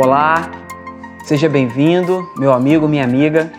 Olá, 0.00 0.48
seja 1.24 1.48
bem-vindo, 1.48 2.24
meu 2.36 2.52
amigo, 2.52 2.86
minha 2.86 3.02
amiga. 3.02 3.50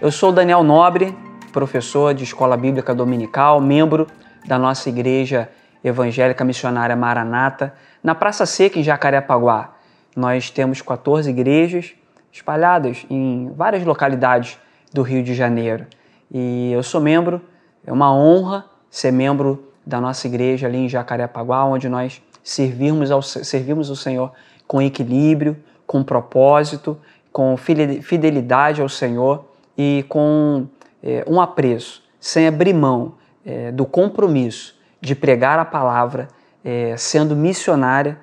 Eu 0.00 0.10
sou 0.10 0.32
Daniel 0.32 0.64
Nobre, 0.64 1.16
professor 1.52 2.12
de 2.12 2.24
Escola 2.24 2.56
Bíblica 2.56 2.92
Dominical, 2.92 3.60
membro 3.60 4.08
da 4.44 4.58
nossa 4.58 4.88
Igreja 4.88 5.48
Evangélica 5.84 6.44
Missionária 6.44 6.96
Maranata, 6.96 7.72
na 8.02 8.16
Praça 8.16 8.44
Seca, 8.46 8.80
em 8.80 8.82
Jacarepaguá. 8.82 9.74
Nós 10.16 10.50
temos 10.50 10.82
14 10.82 11.30
igrejas 11.30 11.92
espalhadas 12.32 13.06
em 13.08 13.52
várias 13.54 13.84
localidades 13.84 14.58
do 14.92 15.02
Rio 15.02 15.22
de 15.22 15.34
Janeiro. 15.36 15.86
E 16.32 16.72
eu 16.72 16.82
sou 16.82 17.00
membro, 17.00 17.40
é 17.86 17.92
uma 17.92 18.12
honra 18.12 18.64
ser 18.90 19.12
membro 19.12 19.70
da 19.86 20.00
nossa 20.00 20.26
igreja 20.26 20.66
ali 20.66 20.78
em 20.78 20.88
Jacarepaguá, 20.88 21.64
onde 21.64 21.88
nós 21.88 22.20
servirmos, 22.42 23.12
ao, 23.12 23.22
servimos 23.22 23.88
o 23.88 23.94
Senhor 23.94 24.32
com 24.70 24.80
equilíbrio, 24.80 25.56
com 25.90 26.04
propósito, 26.04 26.96
com 27.32 27.56
fidelidade 27.56 28.80
ao 28.80 28.88
Senhor 28.88 29.46
e 29.76 30.04
com 30.08 30.68
é, 31.02 31.24
um 31.26 31.40
apreço, 31.40 32.00
sem 32.20 32.46
abrir 32.46 32.72
mão 32.72 33.14
é, 33.44 33.72
do 33.72 33.84
compromisso 33.84 34.78
de 35.00 35.16
pregar 35.16 35.58
a 35.58 35.64
palavra, 35.64 36.28
é, 36.64 36.96
sendo 36.96 37.34
missionária, 37.34 38.16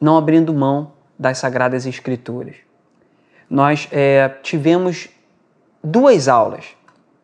não 0.00 0.16
abrindo 0.16 0.54
mão 0.54 0.92
das 1.18 1.36
Sagradas 1.36 1.84
Escrituras. 1.84 2.56
Nós 3.50 3.86
é, 3.92 4.30
tivemos 4.42 5.10
duas 5.82 6.28
aulas. 6.28 6.64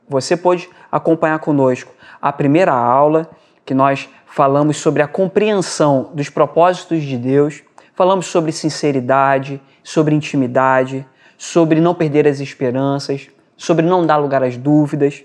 Você 0.06 0.36
pode 0.36 0.68
acompanhar 0.92 1.38
conosco 1.38 1.94
a 2.20 2.30
primeira 2.30 2.74
aula, 2.74 3.30
que 3.64 3.72
nós 3.72 4.06
falamos 4.26 4.76
sobre 4.76 5.02
a 5.02 5.08
compreensão 5.08 6.10
dos 6.12 6.28
propósitos 6.28 7.02
de 7.02 7.16
Deus 7.16 7.62
Falamos 8.00 8.28
sobre 8.28 8.50
sinceridade, 8.50 9.60
sobre 9.84 10.14
intimidade, 10.14 11.06
sobre 11.36 11.82
não 11.82 11.94
perder 11.94 12.26
as 12.26 12.40
esperanças, 12.40 13.28
sobre 13.58 13.84
não 13.84 14.06
dar 14.06 14.16
lugar 14.16 14.42
às 14.42 14.56
dúvidas. 14.56 15.22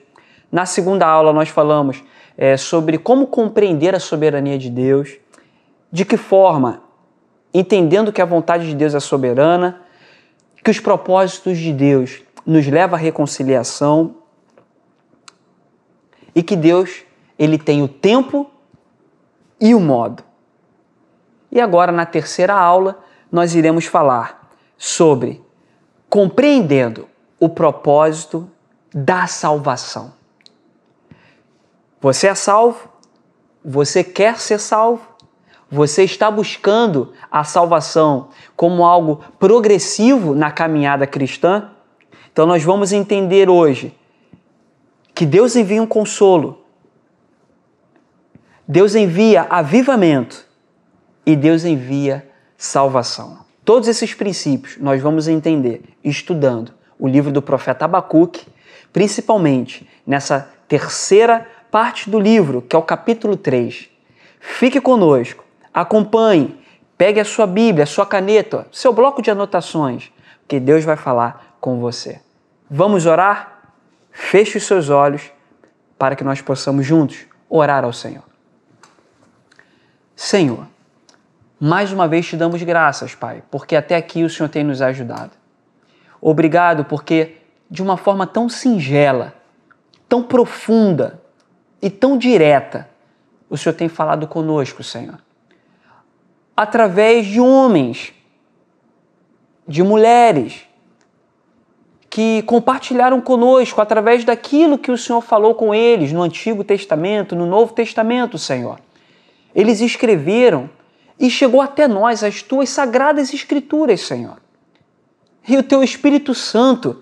Na 0.51 0.65
segunda 0.65 1.07
aula, 1.07 1.31
nós 1.31 1.47
falamos 1.47 2.03
é, 2.37 2.57
sobre 2.57 2.97
como 2.97 3.27
compreender 3.27 3.95
a 3.95 3.99
soberania 4.01 4.57
de 4.57 4.69
Deus, 4.69 5.15
de 5.89 6.03
que 6.03 6.17
forma, 6.17 6.81
entendendo 7.53 8.11
que 8.11 8.21
a 8.21 8.25
vontade 8.25 8.67
de 8.67 8.75
Deus 8.75 8.93
é 8.93 8.99
soberana, 8.99 9.79
que 10.61 10.69
os 10.69 10.81
propósitos 10.81 11.57
de 11.57 11.71
Deus 11.71 12.23
nos 12.45 12.67
levam 12.67 12.99
à 12.99 13.01
reconciliação 13.01 14.17
e 16.35 16.43
que 16.43 16.57
Deus 16.57 17.05
ele 17.39 17.57
tem 17.57 17.81
o 17.81 17.87
tempo 17.87 18.51
e 19.61 19.73
o 19.73 19.79
modo. 19.79 20.34
E 21.55 21.61
agora, 21.61 21.89
na 21.89 22.05
terceira 22.05 22.53
aula, 22.53 23.01
nós 23.31 23.55
iremos 23.55 23.85
falar 23.85 24.51
sobre 24.77 25.41
compreendendo 26.09 27.07
o 27.39 27.47
propósito 27.47 28.51
da 28.93 29.25
salvação. 29.25 30.13
Você 32.01 32.27
é 32.27 32.35
salvo? 32.35 32.89
Você 33.63 34.03
quer 34.03 34.37
ser 34.37 34.59
salvo? 34.59 35.07
Você 35.71 36.03
está 36.03 36.29
buscando 36.29 37.13
a 37.31 37.45
salvação 37.45 38.27
como 38.57 38.83
algo 38.83 39.23
progressivo 39.39 40.35
na 40.35 40.51
caminhada 40.51 41.07
cristã? 41.07 41.71
Então, 42.33 42.45
nós 42.45 42.65
vamos 42.65 42.91
entender 42.91 43.49
hoje 43.49 43.97
que 45.13 45.25
Deus 45.25 45.55
envia 45.55 45.81
um 45.81 45.87
consolo, 45.87 46.65
Deus 48.67 48.93
envia 48.93 49.43
avivamento 49.43 50.45
e 51.25 51.35
Deus 51.35 51.65
envia 51.65 52.27
salvação. 52.57 53.39
Todos 53.63 53.87
esses 53.87 54.13
princípios 54.13 54.77
nós 54.77 55.01
vamos 55.01 55.27
entender 55.27 55.81
estudando 56.03 56.73
o 56.99 57.07
livro 57.07 57.31
do 57.31 57.41
profeta 57.41 57.85
Abacuque, 57.85 58.45
principalmente 58.93 59.89
nessa 60.05 60.49
terceira 60.67 61.47
parte 61.71 62.09
do 62.09 62.19
livro, 62.19 62.61
que 62.61 62.75
é 62.75 62.79
o 62.79 62.83
capítulo 62.83 63.35
3. 63.35 63.89
Fique 64.39 64.79
conosco, 64.79 65.43
acompanhe, 65.73 66.57
pegue 66.97 67.19
a 67.19 67.25
sua 67.25 67.47
Bíblia, 67.47 67.83
a 67.83 67.87
sua 67.87 68.05
caneta, 68.05 68.67
seu 68.71 68.93
bloco 68.93 69.21
de 69.21 69.31
anotações, 69.31 70.11
que 70.47 70.59
Deus 70.59 70.85
vai 70.85 70.95
falar 70.95 71.57
com 71.59 71.79
você. 71.79 72.21
Vamos 72.69 73.05
orar? 73.05 73.73
Feche 74.11 74.57
os 74.57 74.63
seus 74.63 74.89
olhos 74.89 75.31
para 75.97 76.15
que 76.15 76.23
nós 76.23 76.41
possamos 76.41 76.85
juntos 76.85 77.25
orar 77.49 77.83
ao 77.83 77.91
Senhor. 77.91 78.23
Senhor, 80.15 80.67
mais 81.59 81.91
uma 81.91 82.07
vez 82.07 82.27
te 82.27 82.35
damos 82.35 82.61
graças, 82.63 83.15
Pai, 83.15 83.43
porque 83.49 83.75
até 83.75 83.95
aqui 83.95 84.23
o 84.23 84.29
Senhor 84.29 84.49
tem 84.49 84.63
nos 84.63 84.81
ajudado. 84.81 85.31
Obrigado 86.21 86.85
porque, 86.85 87.37
de 87.69 87.81
uma 87.81 87.97
forma 87.97 88.27
tão 88.27 88.49
singela, 88.49 89.33
tão 90.09 90.21
profunda 90.23 91.21
e 91.81 91.89
tão 91.89 92.17
direta, 92.17 92.89
o 93.49 93.57
Senhor 93.57 93.75
tem 93.75 93.87
falado 93.87 94.27
conosco, 94.27 94.83
Senhor. 94.83 95.19
Através 96.57 97.25
de 97.27 97.39
homens, 97.39 98.13
de 99.67 99.83
mulheres, 99.83 100.65
que 102.09 102.43
compartilharam 102.43 103.19
conosco 103.19 103.81
através 103.81 104.23
daquilo 104.23 104.77
que 104.77 104.89
o 104.89 104.97
Senhor 104.97 105.19
falou 105.21 105.53
com 105.53 105.75
eles 105.75 106.13
no 106.13 106.21
Antigo 106.21 106.63
Testamento, 106.63 107.35
no 107.35 107.45
Novo 107.45 107.73
Testamento, 107.73 108.37
Senhor. 108.37 108.79
Eles 109.53 109.81
escreveram 109.81 110.69
e 111.19 111.29
chegou 111.29 111.61
até 111.61 111.87
nós 111.87 112.23
as 112.23 112.41
tuas 112.41 112.69
sagradas 112.69 113.33
escrituras, 113.33 114.01
Senhor. 114.01 114.37
E 115.47 115.57
o 115.57 115.63
teu 115.63 115.83
Espírito 115.83 116.33
Santo, 116.33 117.01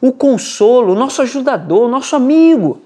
o 0.00 0.12
consolo, 0.12 0.92
o 0.92 0.98
nosso 0.98 1.22
ajudador, 1.22 1.82
o 1.82 1.90
nosso 1.90 2.16
amigo, 2.16 2.82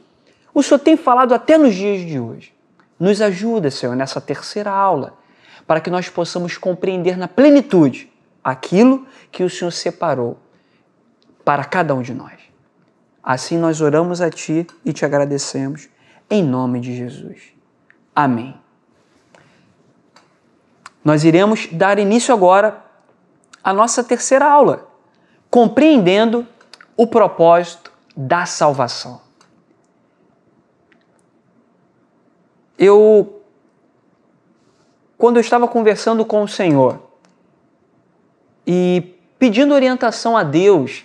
o 0.53 0.63
Senhor 0.63 0.79
tem 0.79 0.97
falado 0.97 1.35
até 1.35 1.57
nos 1.57 1.75
dias 1.75 2.07
de 2.07 2.19
hoje. 2.19 2.53
Nos 2.99 3.21
ajuda, 3.21 3.71
Senhor, 3.71 3.97
nessa 3.97 4.21
terceira 4.21 4.71
aula, 4.71 5.17
para 5.67 5.81
que 5.81 5.91
nós 5.91 6.09
possamos 6.09 6.57
compreender 6.57 7.17
na 7.17 7.27
plenitude 7.27 8.13
aquilo 8.43 9.07
que 9.33 9.43
o 9.43 9.51
Senhor 9.51 9.71
separou 9.71 10.37
para 11.45 11.65
cada 11.65 11.95
um 11.95 12.03
de 12.03 12.15
nós. 12.15 12.39
Assim 13.23 13.57
nós 13.57 13.81
oramos 13.81 14.21
a 14.21 14.31
Ti 14.31 14.67
e 14.85 14.93
te 14.93 15.05
agradecemos, 15.05 15.89
em 16.31 16.43
nome 16.43 16.81
de 16.81 16.95
Jesus. 16.95 17.55
Amém. 18.15 18.64
Nós 21.05 21.23
iremos 21.23 21.69
dar 21.71 21.99
início 21.99 22.33
agora 22.33 22.83
à 23.63 23.73
nossa 23.73 24.03
terceira 24.03 24.47
aula, 24.47 24.89
compreendendo 25.51 26.47
o 26.97 27.07
propósito 27.07 27.93
da 28.17 28.47
salvação. 28.47 29.21
Eu, 32.79 33.43
quando 35.19 35.37
eu 35.37 35.41
estava 35.41 35.69
conversando 35.69 36.25
com 36.25 36.43
o 36.43 36.49
Senhor 36.49 37.01
e 38.67 39.15
pedindo 39.39 39.75
orientação 39.75 40.37
a 40.37 40.43
Deus, 40.43 41.05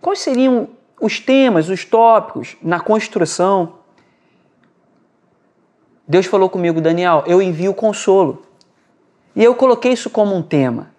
quais 0.00 0.20
seriam 0.20 0.68
os 1.00 1.18
temas, 1.18 1.68
os 1.68 1.84
tópicos 1.84 2.56
na 2.62 2.80
construção, 2.80 3.80
Deus 6.06 6.26
falou 6.26 6.48
comigo, 6.48 6.80
Daniel, 6.80 7.24
eu 7.26 7.42
envio 7.42 7.74
consolo. 7.74 8.45
E 9.36 9.44
eu 9.44 9.54
coloquei 9.54 9.92
isso 9.92 10.08
como 10.08 10.34
um 10.34 10.42
tema. 10.42 10.90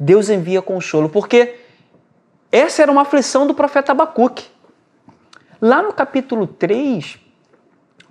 Deus 0.00 0.30
envia 0.30 0.62
consolo, 0.62 1.10
porque 1.10 1.56
essa 2.50 2.80
era 2.80 2.90
uma 2.90 3.02
aflição 3.02 3.46
do 3.46 3.52
profeta 3.52 3.92
Abacuque. 3.92 4.46
Lá 5.60 5.82
no 5.82 5.92
capítulo 5.92 6.46
3, 6.46 7.18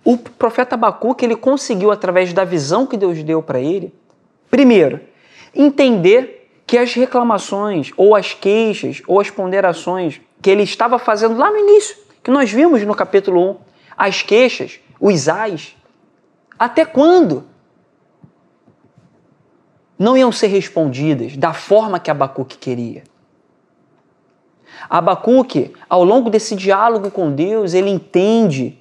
o 0.06 0.16
profeta 0.16 0.76
Abacuque 0.76 1.26
ele 1.26 1.36
conseguiu, 1.36 1.92
através 1.92 2.32
da 2.34 2.46
visão 2.46 2.86
que 2.86 2.96
Deus 2.96 3.24
deu 3.24 3.42
para 3.42 3.60
ele, 3.60 3.92
primeiro, 4.52 5.02
entender 5.56 6.52
que 6.68 6.78
as 6.78 6.94
reclamações, 6.94 7.92
ou 7.98 8.16
as 8.16 8.34
queixas, 8.34 9.02
ou 9.08 9.20
as 9.20 9.32
ponderações 9.32 10.22
que 10.40 10.52
ele 10.52 10.64
estava 10.64 11.00
fazendo 11.00 11.36
lá 11.36 11.50
no 11.50 11.58
início, 11.58 11.98
que 12.22 12.30
nós 12.30 12.52
vimos 12.52 12.84
no 12.84 12.94
capítulo 12.94 13.52
1, 13.52 13.58
as 13.98 14.22
queixas, 14.22 14.80
os 15.00 15.28
ais, 15.28 15.76
até 16.60 16.86
quando 16.86 17.46
não 19.98 20.18
iam 20.18 20.32
ser 20.32 20.48
respondidas 20.48 21.36
da 21.36 21.54
forma 21.54 22.00
que 22.00 22.12
Abacuque 22.12 22.58
queria. 22.58 23.04
Abacuque, 24.90 25.74
ao 25.90 26.04
longo 26.04 26.30
desse 26.30 26.56
diálogo 26.56 27.10
com 27.10 27.34
Deus, 27.34 27.74
ele 27.74 27.90
entende 27.90 28.78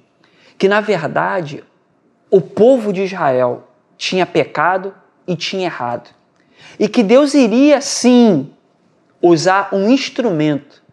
que, 0.57 0.67
na 0.67 0.79
verdade, 0.79 1.63
o 2.29 2.39
povo 2.39 2.93
de 2.93 3.03
Israel 3.03 3.67
tinha 3.97 4.25
pecado 4.25 4.93
e 5.27 5.35
tinha 5.35 5.65
errado. 5.65 6.09
E 6.79 6.87
que 6.87 7.01
Deus 7.01 7.33
iria, 7.33 7.81
sim, 7.81 8.51
usar 9.21 9.69
um 9.73 9.89
instrumento 9.89 10.83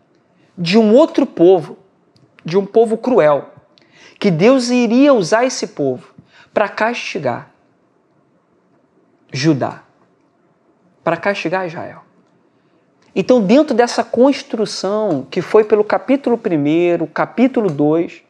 de 0.56 0.78
um 0.78 0.94
outro 0.94 1.26
povo, 1.26 1.76
de 2.44 2.56
um 2.56 2.64
povo 2.64 2.96
cruel, 2.96 3.50
que 4.18 4.30
Deus 4.30 4.70
iria 4.70 5.12
usar 5.12 5.44
esse 5.44 5.68
povo 5.68 6.14
para 6.52 6.68
castigar 6.68 7.50
Judá. 9.32 9.83
Para 11.04 11.18
castigar 11.18 11.66
Israel. 11.66 12.00
Então, 13.14 13.40
dentro 13.40 13.76
dessa 13.76 14.02
construção 14.02 15.24
que 15.30 15.40
foi 15.40 15.62
pelo 15.62 15.84
capítulo 15.84 16.36
1, 16.36 17.06
capítulo 17.06 17.70
2, 17.70 18.22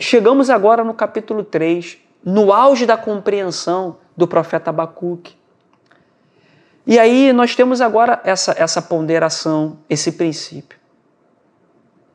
chegamos 0.00 0.50
agora 0.50 0.82
no 0.82 0.94
capítulo 0.94 1.44
3, 1.44 1.98
no 2.24 2.52
auge 2.52 2.84
da 2.86 2.96
compreensão 2.96 3.98
do 4.16 4.26
profeta 4.26 4.70
Abacuque. 4.70 5.36
E 6.84 6.98
aí 6.98 7.32
nós 7.32 7.54
temos 7.54 7.80
agora 7.80 8.20
essa, 8.24 8.54
essa 8.58 8.80
ponderação, 8.80 9.78
esse 9.88 10.12
princípio. 10.12 10.78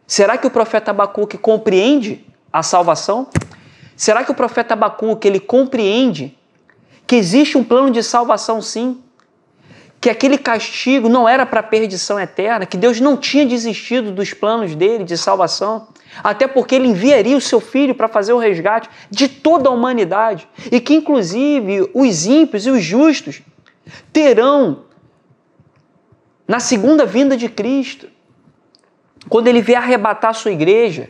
Será 0.06 0.38
que 0.38 0.48
o 0.48 0.52
profeta 0.52 0.92
Abacuque 0.92 1.38
compreende 1.38 2.26
a 2.52 2.64
salvação? 2.64 3.28
Será 3.96 4.26
que 4.26 4.32
o 4.32 4.36
profeta 4.36 4.74
Abacuque 4.74 5.28
ele 5.28 5.40
compreende 5.40 6.38
que 7.08 7.16
existe 7.16 7.58
um 7.58 7.64
plano 7.64 7.92
de 7.92 8.04
salvação 8.04 8.62
sim? 8.62 9.02
Que 10.02 10.10
aquele 10.10 10.38
castigo 10.38 11.08
não 11.08 11.30
era 11.30 11.46
para 11.46 11.64
perdição 11.64 12.20
eterna, 12.20 12.66
que 12.66 12.76
Deus 12.76 13.00
não 13.00 13.16
tinha 13.16 13.46
desistido 13.46 14.12
dos 14.12 14.34
planos 14.34 14.76
dele 14.76 15.06
de 15.06 15.16
salvação, 15.16 15.88
até 16.24 16.48
porque 16.48 16.76
ele 16.76 16.88
enviaria 16.88 17.38
o 17.38 17.42
seu 17.42 17.62
filho 17.62 17.96
para 17.96 18.08
fazer 18.08 18.34
o 18.34 18.38
resgate 18.38 18.90
de 19.10 19.30
toda 19.30 19.70
a 19.70 19.72
humanidade 19.72 20.48
e 20.72 20.82
que 20.82 20.96
inclusive 20.96 21.90
os 21.94 22.26
ímpios 22.26 22.66
e 22.66 22.72
os 22.72 22.84
justos 22.84 23.42
terão 24.12 24.86
na 26.48 26.60
segunda 26.60 27.06
vinda 27.06 27.38
de 27.38 27.48
Cristo, 27.48 28.10
quando 29.30 29.48
ele 29.48 29.62
vier 29.62 29.78
arrebatar 29.78 30.32
a 30.32 30.34
sua 30.34 30.52
igreja, 30.52 31.10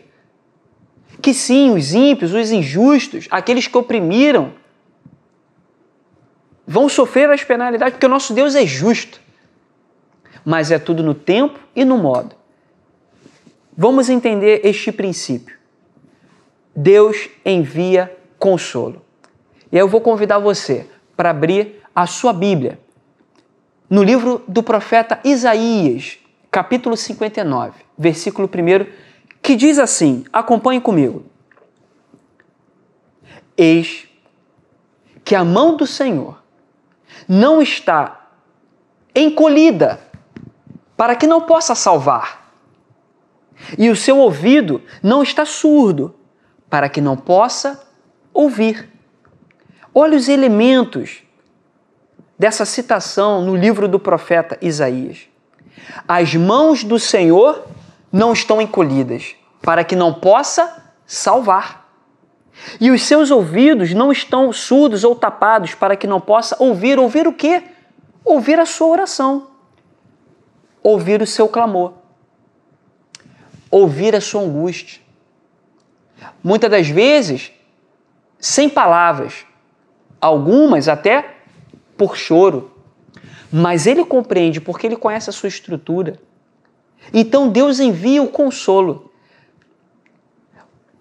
que 1.19 1.33
sim, 1.33 1.71
os 1.71 1.93
ímpios, 1.93 2.31
os 2.31 2.51
injustos, 2.51 3.27
aqueles 3.31 3.67
que 3.67 3.77
oprimiram, 3.77 4.53
vão 6.71 6.87
sofrer 6.87 7.29
as 7.29 7.43
penalidades, 7.43 7.95
porque 7.95 8.05
o 8.05 8.09
nosso 8.09 8.33
Deus 8.33 8.55
é 8.55 8.65
justo. 8.65 9.19
Mas 10.45 10.71
é 10.71 10.79
tudo 10.79 11.03
no 11.03 11.13
tempo 11.13 11.59
e 11.75 11.83
no 11.83 11.97
modo. 11.97 12.33
Vamos 13.75 14.09
entender 14.09 14.61
este 14.63 14.89
princípio. 14.89 15.57
Deus 16.73 17.29
envia 17.45 18.17
consolo. 18.39 19.01
E 19.69 19.75
aí 19.75 19.81
eu 19.81 19.87
vou 19.87 19.99
convidar 19.99 20.39
você 20.39 20.87
para 21.15 21.31
abrir 21.31 21.81
a 21.93 22.07
sua 22.07 22.31
Bíblia 22.31 22.79
no 23.89 24.01
livro 24.01 24.41
do 24.47 24.63
profeta 24.63 25.19
Isaías, 25.25 26.19
capítulo 26.49 26.95
59, 26.95 27.81
versículo 27.97 28.47
1, 28.47 28.89
que 29.41 29.57
diz 29.57 29.77
assim: 29.77 30.23
acompanhe 30.31 30.79
comigo. 30.79 31.25
Eis 33.57 34.07
que 35.25 35.35
a 35.35 35.43
mão 35.43 35.75
do 35.75 35.85
Senhor 35.85 36.40
não 37.27 37.61
está 37.61 38.29
encolhida 39.15 39.99
para 40.95 41.15
que 41.15 41.27
não 41.27 41.41
possa 41.41 41.75
salvar, 41.75 42.53
e 43.77 43.89
o 43.89 43.95
seu 43.95 44.17
ouvido 44.17 44.81
não 45.03 45.21
está 45.21 45.45
surdo 45.45 46.15
para 46.69 46.89
que 46.89 47.01
não 47.01 47.17
possa 47.17 47.81
ouvir. 48.33 48.89
Olha 49.93 50.17
os 50.17 50.29
elementos 50.29 51.23
dessa 52.39 52.65
citação 52.65 53.41
no 53.41 53.55
livro 53.55 53.87
do 53.87 53.99
profeta 53.99 54.57
Isaías. 54.61 55.27
As 56.07 56.33
mãos 56.33 56.83
do 56.83 56.97
Senhor 56.97 57.65
não 58.11 58.33
estão 58.33 58.61
encolhidas, 58.61 59.35
para 59.61 59.83
que 59.83 59.95
não 59.95 60.13
possa 60.13 60.83
salvar. 61.05 61.80
E 62.79 62.91
os 62.91 63.03
seus 63.03 63.31
ouvidos 63.31 63.93
não 63.93 64.11
estão 64.11 64.51
surdos 64.51 65.03
ou 65.03 65.15
tapados, 65.15 65.73
para 65.73 65.95
que 65.95 66.07
não 66.07 66.19
possa 66.19 66.55
ouvir. 66.59 66.99
Ouvir 66.99 67.27
o 67.27 67.33
quê? 67.33 67.63
Ouvir 68.23 68.59
a 68.59 68.65
sua 68.65 68.87
oração, 68.87 69.47
ouvir 70.83 71.21
o 71.21 71.27
seu 71.27 71.47
clamor, 71.47 71.93
ouvir 73.69 74.15
a 74.15 74.21
sua 74.21 74.41
angústia. 74.41 75.01
Muitas 76.43 76.69
das 76.69 76.87
vezes, 76.87 77.51
sem 78.39 78.69
palavras, 78.69 79.45
algumas 80.19 80.87
até 80.87 81.37
por 81.97 82.15
choro, 82.15 82.71
mas 83.51 83.87
ele 83.87 84.05
compreende 84.05 84.61
porque 84.61 84.85
ele 84.85 84.95
conhece 84.95 85.29
a 85.29 85.33
sua 85.33 85.49
estrutura. 85.49 86.19
Então 87.13 87.49
Deus 87.49 87.79
envia 87.79 88.21
o 88.21 88.27
consolo. 88.27 89.10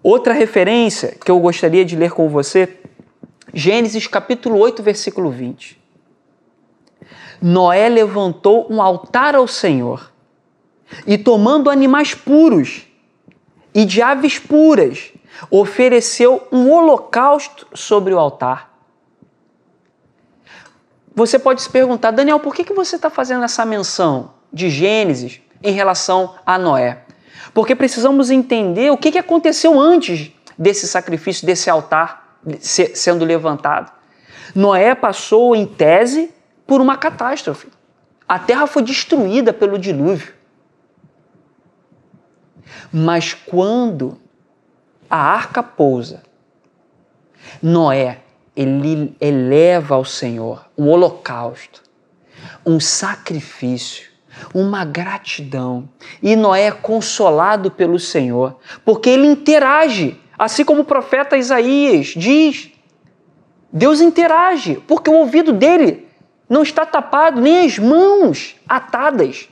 Outra 0.03 0.33
referência 0.33 1.15
que 1.23 1.29
eu 1.29 1.39
gostaria 1.39 1.85
de 1.85 1.95
ler 1.95 2.11
com 2.11 2.27
você, 2.27 2.77
Gênesis 3.53 4.07
capítulo 4.07 4.57
8, 4.57 4.81
versículo 4.81 5.29
20. 5.29 5.79
Noé 7.41 7.87
levantou 7.89 8.67
um 8.71 8.81
altar 8.81 9.35
ao 9.35 9.47
Senhor 9.47 10.11
e, 11.05 11.17
tomando 11.17 11.69
animais 11.69 12.15
puros 12.15 12.87
e 13.73 13.85
de 13.85 14.01
aves 14.01 14.39
puras, 14.39 15.11
ofereceu 15.49 16.47
um 16.51 16.71
holocausto 16.71 17.67
sobre 17.73 18.13
o 18.13 18.19
altar. 18.19 18.71
Você 21.13 21.37
pode 21.37 21.61
se 21.61 21.69
perguntar, 21.69 22.11
Daniel, 22.11 22.39
por 22.39 22.55
que, 22.55 22.63
que 22.63 22.73
você 22.73 22.95
está 22.95 23.09
fazendo 23.09 23.43
essa 23.43 23.65
menção 23.65 24.33
de 24.51 24.69
Gênesis 24.69 25.41
em 25.61 25.73
relação 25.73 26.35
a 26.45 26.57
Noé? 26.57 27.03
Porque 27.53 27.75
precisamos 27.75 28.29
entender 28.29 28.91
o 28.91 28.97
que, 28.97 29.17
aconteceu 29.17 29.79
antes 29.79 30.31
desse 30.57 30.87
sacrifício, 30.87 31.45
desse 31.45 31.69
altar 31.69 32.39
sendo 32.59 33.25
levantado. 33.25 33.91
Noé 34.55 34.95
passou, 34.95 35.55
em 35.55 35.65
tese, 35.65 36.33
por 36.65 36.81
uma 36.81 36.97
catástrofe. 36.97 37.67
A 38.27 38.39
terra 38.39 38.67
foi 38.67 38.83
destruída 38.83 39.53
pelo 39.53 39.77
dilúvio. 39.77 40.33
Mas 42.91 43.33
quando 43.33 44.17
a 45.09 45.17
arca 45.17 45.61
pousa, 45.61 46.23
Noé 47.61 48.21
ele 48.55 49.15
eleva 49.19 49.95
ao 49.95 50.05
Senhor 50.05 50.65
um 50.77 50.89
holocausto, 50.89 51.81
um 52.65 52.79
sacrifício, 52.79 54.10
uma 54.53 54.85
gratidão. 54.85 55.87
E 56.21 56.35
Noé 56.35 56.67
é 56.67 56.71
consolado 56.71 57.71
pelo 57.71 57.99
Senhor, 57.99 58.57
porque 58.85 59.09
ele 59.09 59.27
interage, 59.27 60.19
assim 60.37 60.63
como 60.63 60.81
o 60.81 60.85
profeta 60.85 61.37
Isaías 61.37 62.07
diz. 62.07 62.71
Deus 63.71 64.01
interage, 64.01 64.81
porque 64.87 65.09
o 65.09 65.13
ouvido 65.13 65.53
dele 65.53 66.07
não 66.49 66.63
está 66.63 66.85
tapado, 66.85 67.39
nem 67.39 67.65
as 67.65 67.79
mãos 67.79 68.55
atadas. 68.67 69.47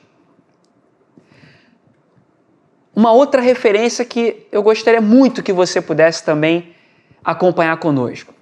Uma 2.94 3.14
outra 3.14 3.42
referência 3.42 4.04
que 4.04 4.46
eu 4.52 4.62
gostaria 4.62 5.00
muito 5.00 5.42
que 5.42 5.54
você 5.54 5.82
pudesse 5.82 6.26
também 6.26 6.76
acompanhar 7.24 7.78
conosco. 7.78 8.34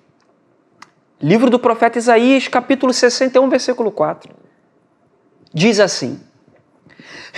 Livro 1.21 1.49
do 1.49 1.59
profeta 1.59 1.97
Isaías, 1.97 2.47
capítulo 2.47 2.93
61, 2.93 3.49
versículo 3.49 3.91
4. 3.91 4.33
Diz 5.53 5.79
assim: 5.79 6.19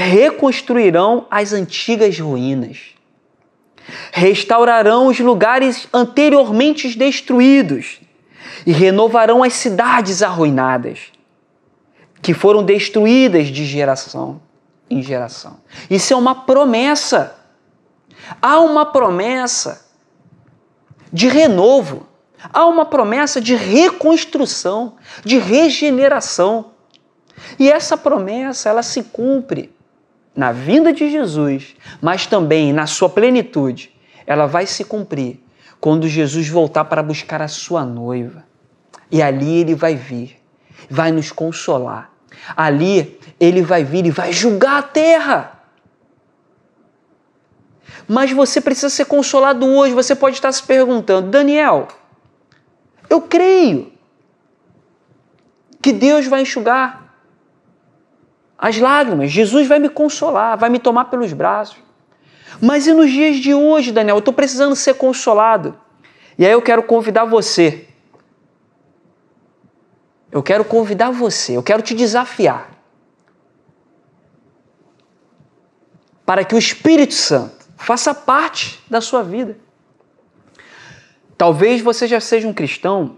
Reconstruirão 0.02 1.28
as 1.30 1.52
antigas 1.52 2.18
ruínas, 2.18 2.96
restaurarão 4.12 5.08
os 5.08 5.20
lugares 5.20 5.88
anteriormente 5.92 6.98
destruídos 6.98 8.00
e 8.66 8.72
renovarão 8.72 9.44
as 9.44 9.54
cidades 9.54 10.22
arruinadas, 10.24 11.12
que 12.22 12.34
foram 12.34 12.64
destruídas 12.64 13.48
de 13.48 13.66
geração 13.66 14.42
em 14.90 15.02
geração. 15.02 15.60
Isso 15.90 16.14
é 16.14 16.16
uma 16.16 16.34
promessa. 16.34 17.36
Há 18.42 18.60
uma 18.60 18.86
promessa 18.86 19.86
de 21.12 21.28
renovo 21.28 22.10
Há 22.54 22.66
uma 22.66 22.86
promessa 22.86 23.42
de 23.42 23.54
reconstrução, 23.54 24.96
de 25.26 25.38
regeneração. 25.38 26.72
E 27.58 27.70
essa 27.70 27.98
promessa, 27.98 28.70
ela 28.70 28.84
se 28.84 29.04
cumpre 29.04 29.74
na 30.36 30.52
vinda 30.52 30.94
de 30.94 31.10
Jesus, 31.10 31.76
mas 32.02 32.26
também 32.26 32.72
na 32.72 32.88
sua 32.88 33.10
plenitude. 33.10 33.92
Ela 34.26 34.46
vai 34.46 34.66
se 34.66 34.84
cumprir 34.84 35.44
quando 35.80 36.08
Jesus 36.08 36.48
voltar 36.48 36.86
para 36.86 37.02
buscar 37.02 37.42
a 37.42 37.48
sua 37.48 37.84
noiva. 37.86 38.46
E 39.12 39.22
ali 39.22 39.58
ele 39.58 39.76
vai 39.76 39.96
vir, 39.96 40.40
vai 40.90 41.12
nos 41.12 41.32
consolar. 41.32 42.12
Ali 42.56 43.20
ele 43.40 43.62
vai 43.62 43.84
vir 43.84 44.06
e 44.06 44.12
vai 44.12 44.32
julgar 44.32 44.80
a 44.80 44.84
terra. 44.84 45.60
Mas 48.08 48.32
você 48.32 48.62
precisa 48.62 48.90
ser 48.90 49.06
consolado 49.06 49.66
hoje. 49.66 49.94
Você 49.94 50.16
pode 50.16 50.36
estar 50.36 50.52
se 50.52 50.64
perguntando, 50.64 51.30
Daniel, 51.30 51.88
eu 53.10 53.22
creio 53.22 53.92
que 55.82 55.92
Deus 55.92 56.28
vai 56.28 56.42
enxugar 56.42 57.09
as 58.60 58.78
lágrimas, 58.78 59.32
Jesus 59.32 59.68
vai 59.68 59.80
me 59.80 59.90
consolar, 59.90 60.58
vai 60.58 60.70
me 60.70 60.80
tomar 60.80 61.06
pelos 61.06 61.34
braços. 61.34 61.78
Mas 62.62 62.86
e 62.86 62.94
nos 62.94 63.10
dias 63.10 63.38
de 63.38 63.54
hoje, 63.54 63.92
Daniel? 63.92 64.18
Eu 64.18 64.20
estou 64.20 64.34
precisando 64.34 64.76
ser 64.76 64.96
consolado. 64.96 65.80
E 66.38 66.46
aí 66.46 66.52
eu 66.52 66.62
quero 66.62 66.84
convidar 66.84 67.26
você 67.26 67.88
eu 70.32 70.44
quero 70.44 70.64
convidar 70.64 71.10
você, 71.10 71.58
eu 71.58 71.64
quero 71.64 71.82
te 71.82 71.96
desafiar 71.96 72.70
para 76.26 76.46
que 76.46 76.54
o 76.54 76.60
Espírito 76.60 77.16
Santo 77.16 77.66
faça 77.76 78.14
parte 78.14 78.80
da 78.88 79.02
sua 79.02 79.24
vida. 79.24 79.58
Talvez 81.36 81.82
você 81.82 82.08
já 82.08 82.20
seja 82.20 82.48
um 82.48 82.54
cristão, 82.54 83.18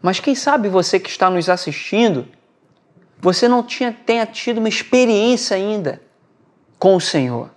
mas 0.00 0.20
quem 0.20 0.34
sabe 0.34 0.68
você 0.68 1.00
que 1.00 1.08
está 1.08 1.28
nos 1.28 1.48
assistindo, 1.48 2.28
você 3.22 3.46
não 3.46 3.62
tinha, 3.62 3.96
tenha 4.04 4.26
tido 4.26 4.58
uma 4.58 4.68
experiência 4.68 5.56
ainda 5.56 6.02
com 6.76 6.96
o 6.96 7.00
Senhor. 7.00 7.50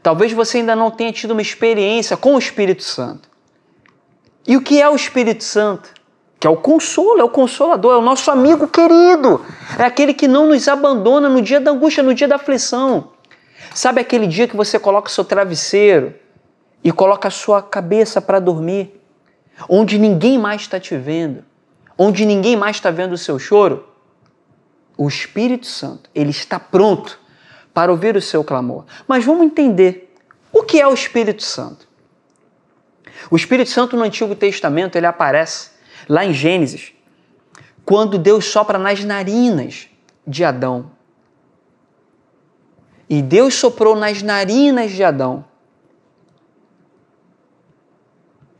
Talvez 0.00 0.32
você 0.32 0.58
ainda 0.58 0.76
não 0.76 0.92
tenha 0.92 1.12
tido 1.12 1.32
uma 1.32 1.42
experiência 1.42 2.16
com 2.16 2.36
o 2.36 2.38
Espírito 2.38 2.84
Santo. 2.84 3.28
E 4.46 4.56
o 4.56 4.62
que 4.62 4.80
é 4.80 4.88
o 4.88 4.94
Espírito 4.94 5.42
Santo? 5.42 5.92
Que 6.38 6.46
é 6.46 6.50
o 6.50 6.56
consolo, 6.56 7.20
é 7.20 7.24
o 7.24 7.28
consolador, 7.28 7.94
é 7.94 7.96
o 7.96 8.02
nosso 8.02 8.30
amigo 8.30 8.68
querido, 8.68 9.44
é 9.76 9.82
aquele 9.82 10.14
que 10.14 10.28
não 10.28 10.46
nos 10.46 10.68
abandona 10.68 11.28
no 11.28 11.42
dia 11.42 11.58
da 11.58 11.72
angústia, 11.72 12.04
no 12.04 12.14
dia 12.14 12.28
da 12.28 12.36
aflição. 12.36 13.10
Sabe 13.74 14.00
aquele 14.00 14.28
dia 14.28 14.46
que 14.46 14.56
você 14.56 14.78
coloca 14.78 15.08
o 15.08 15.12
seu 15.12 15.24
travesseiro 15.24 16.14
e 16.84 16.92
coloca 16.92 17.26
a 17.26 17.30
sua 17.30 17.60
cabeça 17.60 18.20
para 18.20 18.38
dormir, 18.38 19.00
onde 19.68 19.98
ninguém 19.98 20.38
mais 20.38 20.60
está 20.60 20.78
te 20.78 20.96
vendo, 20.96 21.42
onde 21.98 22.24
ninguém 22.24 22.54
mais 22.54 22.76
está 22.76 22.92
vendo 22.92 23.14
o 23.14 23.18
seu 23.18 23.36
choro? 23.36 23.95
O 24.96 25.08
Espírito 25.08 25.66
Santo, 25.66 26.08
ele 26.14 26.30
está 26.30 26.58
pronto 26.58 27.20
para 27.74 27.90
ouvir 27.92 28.16
o 28.16 28.22
seu 28.22 28.42
clamor. 28.42 28.84
Mas 29.06 29.24
vamos 29.24 29.44
entender 29.44 30.14
o 30.52 30.62
que 30.62 30.80
é 30.80 30.86
o 30.86 30.94
Espírito 30.94 31.42
Santo. 31.42 31.86
O 33.30 33.36
Espírito 33.36 33.70
Santo 33.70 33.96
no 33.96 34.04
Antigo 34.04 34.34
Testamento 34.34 34.96
ele 34.96 35.06
aparece 35.06 35.70
lá 36.08 36.24
em 36.24 36.32
Gênesis, 36.32 36.92
quando 37.84 38.18
Deus 38.18 38.46
sopra 38.46 38.78
nas 38.78 39.04
narinas 39.04 39.88
de 40.26 40.44
Adão. 40.44 40.90
E 43.08 43.22
Deus 43.22 43.54
soprou 43.54 43.94
nas 43.94 44.22
narinas 44.22 44.92
de 44.92 45.04
Adão. 45.04 45.44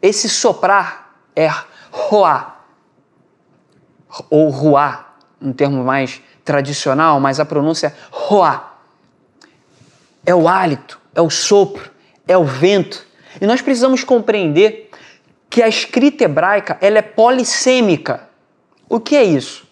Esse 0.01 0.29
soprar 0.29 1.21
é 1.35 1.49
roar, 1.91 2.65
ou 4.31 4.49
ruar, 4.51 5.06
um 5.41 5.53
termo 5.53 5.85
mais 5.85 6.21
tradicional, 6.45 7.21
mas 7.21 7.41
a 7.41 7.45
pronúncia 7.45 7.89
é 7.89 7.93
roar. 8.11 8.79
É 10.25 10.35
o 10.35 10.49
hálito, 10.49 11.01
é 11.15 11.21
o 11.21 11.31
sopro, 11.31 11.91
é 12.27 12.37
o 12.37 12.45
vento. 12.45 13.07
E 13.41 13.47
nós 13.47 13.61
precisamos 13.61 14.03
compreender 14.03 14.91
que 15.49 15.63
a 15.63 15.69
escrita 15.69 16.25
hebraica 16.25 16.79
ela 16.81 16.99
é 16.99 17.03
polissêmica. 17.03 18.29
O 18.89 19.01
que 19.01 19.17
é 19.17 19.25
isso? 19.25 19.67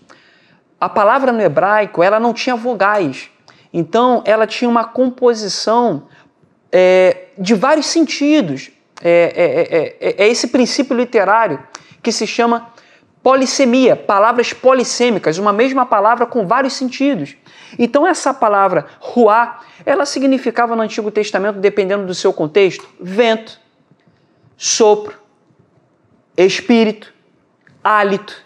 A 0.80 0.88
palavra 0.88 1.32
no 1.32 1.40
hebraico 1.40 2.02
ela 2.02 2.20
não 2.20 2.32
tinha 2.32 2.56
vogais, 2.56 3.30
então 3.72 4.22
ela 4.24 4.46
tinha 4.46 4.68
uma 4.68 4.84
composição 4.84 6.06
é, 6.70 7.28
de 7.38 7.54
vários 7.54 7.86
sentidos. 7.86 8.70
É, 9.02 9.96
é, 10.00 10.24
é, 10.24 10.28
esse 10.28 10.48
princípio 10.48 10.96
literário 10.96 11.62
que 12.02 12.12
se 12.12 12.26
chama 12.26 12.72
polissemia, 13.24 13.96
palavras 13.96 14.52
polissêmicas, 14.52 15.38
uma 15.38 15.50
mesma 15.50 15.86
palavra 15.86 16.26
com 16.26 16.46
vários 16.46 16.74
sentidos. 16.74 17.34
Então 17.78 18.06
essa 18.06 18.34
palavra 18.34 18.86
ruá, 19.00 19.60
ela 19.86 20.04
significava 20.04 20.76
no 20.76 20.82
Antigo 20.82 21.10
Testamento, 21.10 21.58
dependendo 21.58 22.06
do 22.06 22.14
seu 22.14 22.34
contexto, 22.34 22.86
vento, 23.00 23.58
sopro, 24.58 25.18
espírito, 26.36 27.14
hálito. 27.82 28.44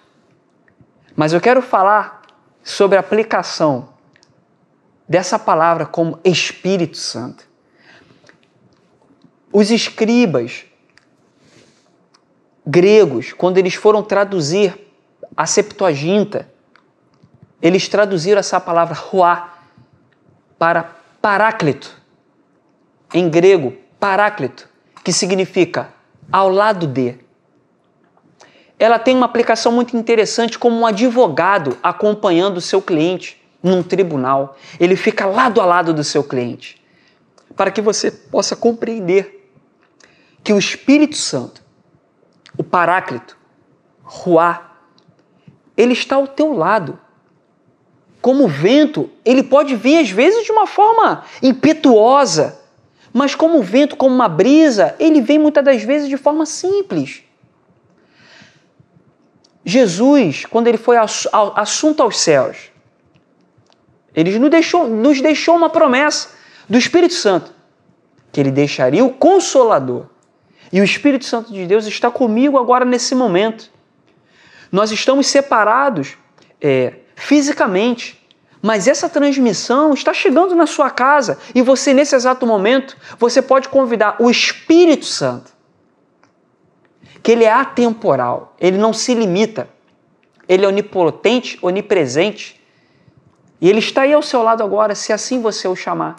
Mas 1.16 1.32
eu 1.32 1.40
quero 1.40 1.60
falar 1.60 2.22
sobre 2.62 2.96
a 2.96 3.00
aplicação 3.00 3.88
dessa 5.08 5.40
palavra 5.40 5.86
como 5.86 6.20
Espírito 6.22 6.98
Santo. 6.98 7.48
Os 9.52 9.72
escribas 9.72 10.67
gregos, 12.68 13.32
quando 13.32 13.56
eles 13.56 13.74
foram 13.74 14.02
traduzir 14.02 14.78
a 15.34 15.46
Septuaginta, 15.46 16.46
eles 17.62 17.88
traduziram 17.88 18.38
essa 18.38 18.60
palavra 18.60 18.94
ruá 18.94 19.54
para 20.58 20.96
paráclito. 21.22 21.96
Em 23.14 23.30
grego, 23.30 23.74
paráclito, 23.98 24.68
que 25.02 25.12
significa 25.12 25.88
ao 26.30 26.50
lado 26.50 26.86
de. 26.86 27.18
Ela 28.78 28.98
tem 28.98 29.16
uma 29.16 29.24
aplicação 29.24 29.72
muito 29.72 29.96
interessante 29.96 30.58
como 30.58 30.78
um 30.78 30.86
advogado 30.86 31.78
acompanhando 31.82 32.58
o 32.58 32.60
seu 32.60 32.82
cliente 32.82 33.42
num 33.62 33.82
tribunal. 33.82 34.56
Ele 34.78 34.94
fica 34.94 35.24
lado 35.24 35.60
a 35.60 35.64
lado 35.64 35.94
do 35.94 36.04
seu 36.04 36.22
cliente, 36.22 36.80
para 37.56 37.70
que 37.70 37.80
você 37.80 38.10
possa 38.10 38.54
compreender 38.54 39.50
que 40.44 40.52
o 40.52 40.58
Espírito 40.58 41.16
Santo, 41.16 41.62
o 42.58 42.64
Paráclito, 42.64 43.38
Ruá, 44.02 44.72
ele 45.76 45.92
está 45.92 46.16
ao 46.16 46.26
teu 46.26 46.52
lado. 46.52 46.98
Como 48.20 48.48
vento, 48.48 49.08
ele 49.24 49.44
pode 49.44 49.76
vir 49.76 49.98
às 49.98 50.10
vezes 50.10 50.44
de 50.44 50.50
uma 50.50 50.66
forma 50.66 51.24
impetuosa, 51.40 52.60
mas 53.12 53.34
como 53.36 53.62
vento, 53.62 53.96
como 53.96 54.12
uma 54.12 54.28
brisa, 54.28 54.96
ele 54.98 55.20
vem 55.20 55.38
muitas 55.38 55.64
das 55.64 55.82
vezes 55.84 56.08
de 56.08 56.16
forma 56.16 56.44
simples. 56.44 57.22
Jesus, 59.64 60.44
quando 60.46 60.66
ele 60.66 60.78
foi 60.78 60.96
assunto 60.96 62.02
aos 62.02 62.18
céus, 62.18 62.72
ele 64.14 64.36
nos 64.36 64.50
deixou, 64.50 64.88
nos 64.88 65.20
deixou 65.20 65.54
uma 65.54 65.70
promessa 65.70 66.30
do 66.68 66.76
Espírito 66.76 67.14
Santo, 67.14 67.52
que 68.32 68.40
ele 68.40 68.50
deixaria 68.50 69.04
o 69.04 69.12
Consolador. 69.12 70.06
E 70.72 70.80
o 70.80 70.84
Espírito 70.84 71.24
Santo 71.24 71.52
de 71.52 71.66
Deus 71.66 71.86
está 71.86 72.10
comigo 72.10 72.58
agora 72.58 72.84
nesse 72.84 73.14
momento. 73.14 73.70
Nós 74.70 74.90
estamos 74.90 75.26
separados 75.26 76.16
é, 76.60 76.94
fisicamente, 77.16 78.22
mas 78.60 78.86
essa 78.86 79.08
transmissão 79.08 79.94
está 79.94 80.12
chegando 80.12 80.54
na 80.54 80.66
sua 80.66 80.90
casa 80.90 81.38
e 81.54 81.62
você, 81.62 81.94
nesse 81.94 82.14
exato 82.14 82.46
momento, 82.46 82.96
você 83.18 83.40
pode 83.40 83.68
convidar 83.68 84.16
o 84.18 84.30
Espírito 84.30 85.06
Santo, 85.06 85.52
que 87.22 87.32
ele 87.32 87.44
é 87.44 87.52
atemporal, 87.52 88.54
ele 88.60 88.76
não 88.76 88.92
se 88.92 89.14
limita, 89.14 89.68
ele 90.48 90.64
é 90.64 90.68
onipotente, 90.68 91.58
onipresente, 91.62 92.58
e 93.60 93.68
Ele 93.68 93.80
está 93.80 94.02
aí 94.02 94.12
ao 94.12 94.22
seu 94.22 94.42
lado 94.42 94.62
agora, 94.62 94.94
se 94.94 95.12
assim 95.12 95.40
você 95.40 95.66
o 95.66 95.74
chamar. 95.74 96.16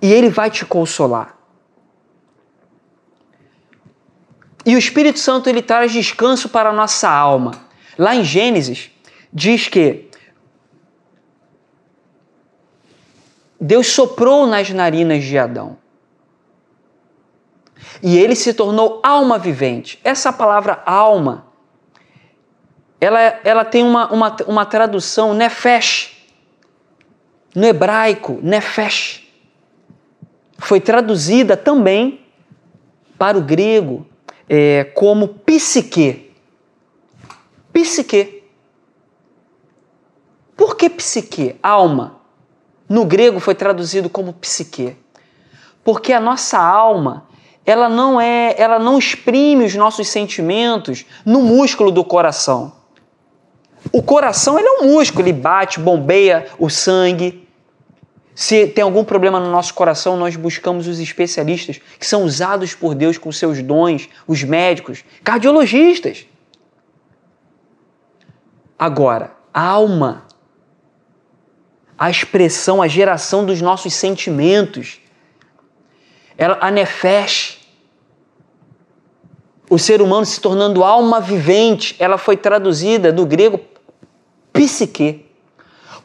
E 0.00 0.12
Ele 0.12 0.30
vai 0.30 0.50
te 0.50 0.64
consolar. 0.64 1.36
E 4.64 4.74
o 4.74 4.78
Espírito 4.78 5.18
Santo 5.18 5.48
ele 5.48 5.62
traz 5.62 5.92
descanso 5.92 6.48
para 6.48 6.70
a 6.70 6.72
nossa 6.72 7.08
alma. 7.08 7.52
Lá 7.98 8.14
em 8.14 8.24
Gênesis 8.24 8.90
diz 9.32 9.68
que 9.68 10.08
Deus 13.60 13.88
soprou 13.88 14.46
nas 14.46 14.70
narinas 14.70 15.24
de 15.24 15.38
Adão. 15.38 15.78
E 18.02 18.16
ele 18.18 18.34
se 18.34 18.54
tornou 18.54 19.00
alma 19.02 19.38
vivente. 19.38 20.00
Essa 20.02 20.32
palavra 20.32 20.82
alma 20.84 21.52
ela, 23.02 23.20
ela 23.42 23.64
tem 23.64 23.82
uma, 23.82 24.12
uma, 24.12 24.36
uma 24.46 24.64
tradução 24.64 25.34
nefesh. 25.34 26.12
No 27.52 27.66
hebraico, 27.66 28.38
nefesh. 28.40 29.28
Foi 30.56 30.80
traduzida 30.80 31.56
também 31.56 32.24
para 33.18 33.36
o 33.36 33.40
grego 33.40 34.06
é, 34.48 34.84
como 34.84 35.28
psique. 35.28 36.32
Psique. 37.72 38.42
Por 40.56 40.76
que 40.76 40.88
psique? 40.90 41.56
Alma. 41.62 42.20
No 42.88 43.04
grego 43.04 43.40
foi 43.40 43.54
traduzido 43.54 44.10
como 44.10 44.32
psique. 44.34 44.96
Porque 45.82 46.12
a 46.12 46.20
nossa 46.20 46.58
alma, 46.58 47.26
ela 47.64 47.88
não 47.88 48.20
é, 48.20 48.54
ela 48.58 48.78
não 48.78 48.98
exprime 48.98 49.64
os 49.64 49.74
nossos 49.74 50.08
sentimentos 50.08 51.04
no 51.24 51.40
músculo 51.40 51.90
do 51.90 52.04
coração. 52.04 52.72
O 53.90 54.02
coração 54.02 54.58
ele 54.58 54.68
é 54.68 54.80
um 54.82 54.92
músculo, 54.92 55.22
ele 55.22 55.32
bate, 55.32 55.80
bombeia 55.80 56.46
o 56.58 56.68
sangue. 56.68 57.48
Se 58.34 58.66
tem 58.66 58.82
algum 58.82 59.04
problema 59.04 59.38
no 59.38 59.50
nosso 59.50 59.74
coração, 59.74 60.16
nós 60.16 60.36
buscamos 60.36 60.88
os 60.88 60.98
especialistas 60.98 61.80
que 61.98 62.06
são 62.06 62.24
usados 62.24 62.74
por 62.74 62.94
Deus 62.94 63.18
com 63.18 63.30
seus 63.30 63.62
dons, 63.62 64.08
os 64.26 64.42
médicos, 64.42 65.04
cardiologistas. 65.22 66.26
Agora, 68.78 69.32
a 69.52 69.62
alma, 69.62 70.26
a 71.98 72.10
expressão, 72.10 72.80
a 72.80 72.88
geração 72.88 73.44
dos 73.44 73.60
nossos 73.60 73.92
sentimentos, 73.92 74.98
ela, 76.38 76.58
a 76.60 76.70
nefesh, 76.70 77.60
o 79.68 79.78
ser 79.78 80.02
humano 80.02 80.26
se 80.26 80.40
tornando 80.40 80.82
alma 80.82 81.20
vivente, 81.20 81.94
ela 81.98 82.18
foi 82.18 82.36
traduzida 82.36 83.12
do 83.12 83.24
grego 83.24 83.60
psique. 84.52 85.31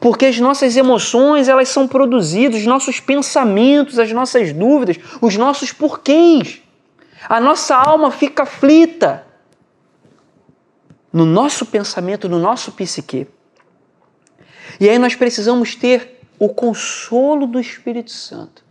Porque 0.00 0.26
as 0.26 0.38
nossas 0.38 0.76
emoções, 0.76 1.48
elas 1.48 1.68
são 1.68 1.88
produzidas, 1.88 2.60
os 2.60 2.66
nossos 2.66 3.00
pensamentos, 3.00 3.98
as 3.98 4.12
nossas 4.12 4.52
dúvidas, 4.52 4.96
os 5.20 5.36
nossos 5.36 5.72
porquês. 5.72 6.62
A 7.28 7.40
nossa 7.40 7.74
alma 7.74 8.10
fica 8.10 8.44
aflita 8.44 9.26
no 11.12 11.24
nosso 11.24 11.66
pensamento, 11.66 12.28
no 12.28 12.38
nosso 12.38 12.72
psique. 12.72 13.26
E 14.78 14.88
aí 14.88 14.98
nós 14.98 15.16
precisamos 15.16 15.74
ter 15.74 16.20
o 16.38 16.48
consolo 16.48 17.46
do 17.46 17.58
Espírito 17.58 18.12
Santo 18.12 18.64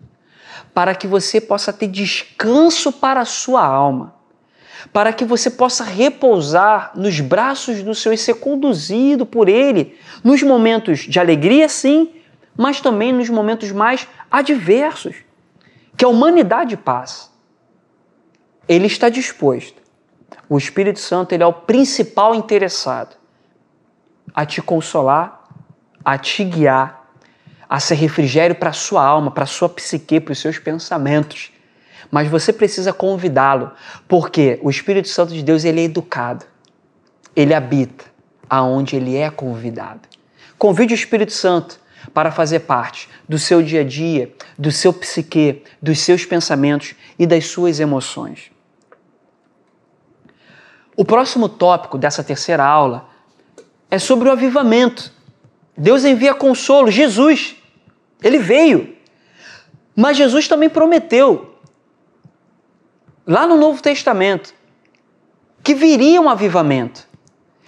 para 0.73 0.95
que 0.95 1.07
você 1.07 1.41
possa 1.41 1.73
ter 1.73 1.87
descanso 1.87 2.91
para 2.91 3.21
a 3.21 3.25
sua 3.25 3.65
alma 3.65 4.16
para 4.91 5.13
que 5.13 5.25
você 5.25 5.49
possa 5.49 5.83
repousar 5.83 6.91
nos 6.95 7.19
braços 7.19 7.83
do 7.83 7.93
Senhor 7.93 8.13
e 8.13 8.17
ser 8.17 8.35
conduzido 8.35 9.25
por 9.25 9.49
Ele 9.49 9.97
nos 10.23 10.41
momentos 10.41 10.99
de 10.99 11.19
alegria, 11.19 11.67
sim, 11.69 12.13
mas 12.55 12.81
também 12.81 13.13
nos 13.13 13.29
momentos 13.29 13.71
mais 13.71 14.07
adversos 14.31 15.15
que 15.95 16.05
a 16.05 16.07
humanidade 16.07 16.77
passa. 16.77 17.29
Ele 18.67 18.87
está 18.87 19.09
disposto. 19.09 19.81
O 20.49 20.57
Espírito 20.57 20.99
Santo 20.99 21.33
ele 21.33 21.43
é 21.43 21.45
o 21.45 21.53
principal 21.53 22.33
interessado 22.35 23.15
a 24.33 24.45
te 24.45 24.61
consolar, 24.61 25.47
a 26.03 26.17
te 26.17 26.43
guiar, 26.43 27.11
a 27.69 27.79
ser 27.79 27.95
refrigério 27.95 28.55
para 28.55 28.69
a 28.69 28.73
sua 28.73 29.03
alma, 29.03 29.31
para 29.31 29.43
a 29.43 29.47
sua 29.47 29.67
psique, 29.67 30.19
para 30.19 30.31
os 30.31 30.39
seus 30.39 30.57
pensamentos 30.57 31.51
mas 32.11 32.27
você 32.27 32.53
precisa 32.53 32.93
convidá-lo, 32.93 33.71
porque 34.07 34.59
o 34.61 34.69
Espírito 34.69 35.07
Santo 35.07 35.33
de 35.33 35.43
Deus 35.43 35.63
ele 35.63 35.81
é 35.81 35.83
educado, 35.83 36.45
ele 37.35 37.53
habita 37.53 38.05
aonde 38.49 38.95
ele 38.95 39.15
é 39.15 39.29
convidado. 39.29 40.01
Convide 40.57 40.93
o 40.93 40.95
Espírito 40.95 41.33
Santo 41.33 41.79
para 42.13 42.31
fazer 42.31 42.61
parte 42.61 43.09
do 43.27 43.37
seu 43.37 43.61
dia 43.61 43.81
a 43.81 43.83
dia, 43.83 44.33
do 44.57 44.71
seu 44.71 44.93
psique, 44.93 45.63
dos 45.81 45.99
seus 45.99 46.25
pensamentos 46.25 46.95
e 47.19 47.27
das 47.27 47.45
suas 47.47 47.79
emoções. 47.79 48.51
O 50.95 51.05
próximo 51.05 51.47
tópico 51.47 51.97
dessa 51.97 52.23
terceira 52.23 52.65
aula 52.65 53.07
é 53.91 53.99
sobre 53.99 54.29
o 54.29 54.31
avivamento. 54.31 55.13
Deus 55.77 56.03
envia 56.03 56.33
consolo, 56.33 56.89
Jesus, 56.89 57.55
ele 58.23 58.39
veio. 58.39 58.95
Mas 59.95 60.17
Jesus 60.17 60.47
também 60.47 60.69
prometeu 60.69 61.46
lá 63.27 63.45
no 63.45 63.57
Novo 63.57 63.81
Testamento, 63.81 64.53
que 65.61 65.75
viria 65.75 66.21
um 66.21 66.29
avivamento. 66.29 67.05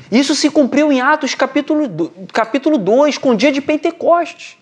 Isso 0.10 0.34
se 0.34 0.50
cumpriu 0.50 0.92
em 0.92 1.02
Atos 1.02 1.36
capítulo, 1.36 2.12
capítulo 2.32 2.78
2, 2.78 3.18
com 3.18 3.32
o 3.32 3.36
dia 3.36 3.52
de 3.52 3.62
Pentecostes. 3.62 4.58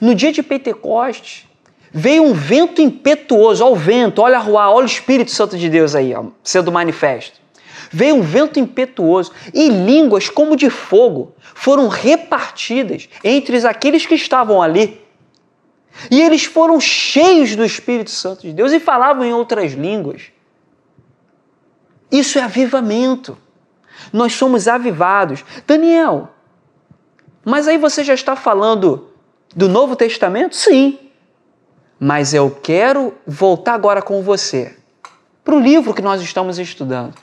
No 0.00 0.14
dia 0.14 0.30
de 0.30 0.42
Pentecostes, 0.42 1.48
veio 1.90 2.22
um 2.22 2.34
vento 2.34 2.82
impetuoso, 2.82 3.64
olha 3.64 3.72
o 3.72 3.76
vento, 3.76 4.20
olha 4.20 4.36
a 4.36 4.40
rua, 4.40 4.70
olha 4.70 4.84
o 4.84 4.86
Espírito 4.86 5.30
Santo 5.30 5.56
de 5.56 5.68
Deus 5.70 5.94
aí, 5.94 6.14
ó, 6.14 6.26
sendo 6.44 6.70
manifesto. 6.70 7.40
Veio 7.90 8.16
um 8.16 8.20
vento 8.20 8.60
impetuoso 8.60 9.32
e 9.54 9.68
línguas 9.70 10.28
como 10.28 10.56
de 10.56 10.68
fogo 10.68 11.34
foram 11.54 11.88
repartidas 11.88 13.08
entre 13.24 13.66
aqueles 13.66 14.04
que 14.04 14.14
estavam 14.14 14.60
ali. 14.60 15.00
E 16.10 16.20
eles 16.20 16.44
foram 16.44 16.80
cheios 16.80 17.56
do 17.56 17.64
Espírito 17.64 18.10
Santo 18.10 18.42
de 18.42 18.52
Deus 18.52 18.72
e 18.72 18.78
falavam 18.78 19.24
em 19.24 19.32
outras 19.32 19.72
línguas. 19.72 20.30
Isso 22.10 22.38
é 22.38 22.42
avivamento. 22.42 23.36
Nós 24.12 24.32
somos 24.34 24.68
avivados. 24.68 25.44
Daniel, 25.66 26.30
mas 27.44 27.66
aí 27.66 27.76
você 27.78 28.04
já 28.04 28.14
está 28.14 28.36
falando 28.36 29.08
do 29.54 29.68
Novo 29.68 29.96
Testamento? 29.96 30.54
Sim. 30.54 30.98
Mas 31.98 32.32
eu 32.32 32.50
quero 32.50 33.14
voltar 33.26 33.74
agora 33.74 34.00
com 34.00 34.22
você 34.22 34.76
para 35.44 35.54
o 35.54 35.60
livro 35.60 35.94
que 35.94 36.02
nós 36.02 36.20
estamos 36.20 36.58
estudando, 36.58 37.14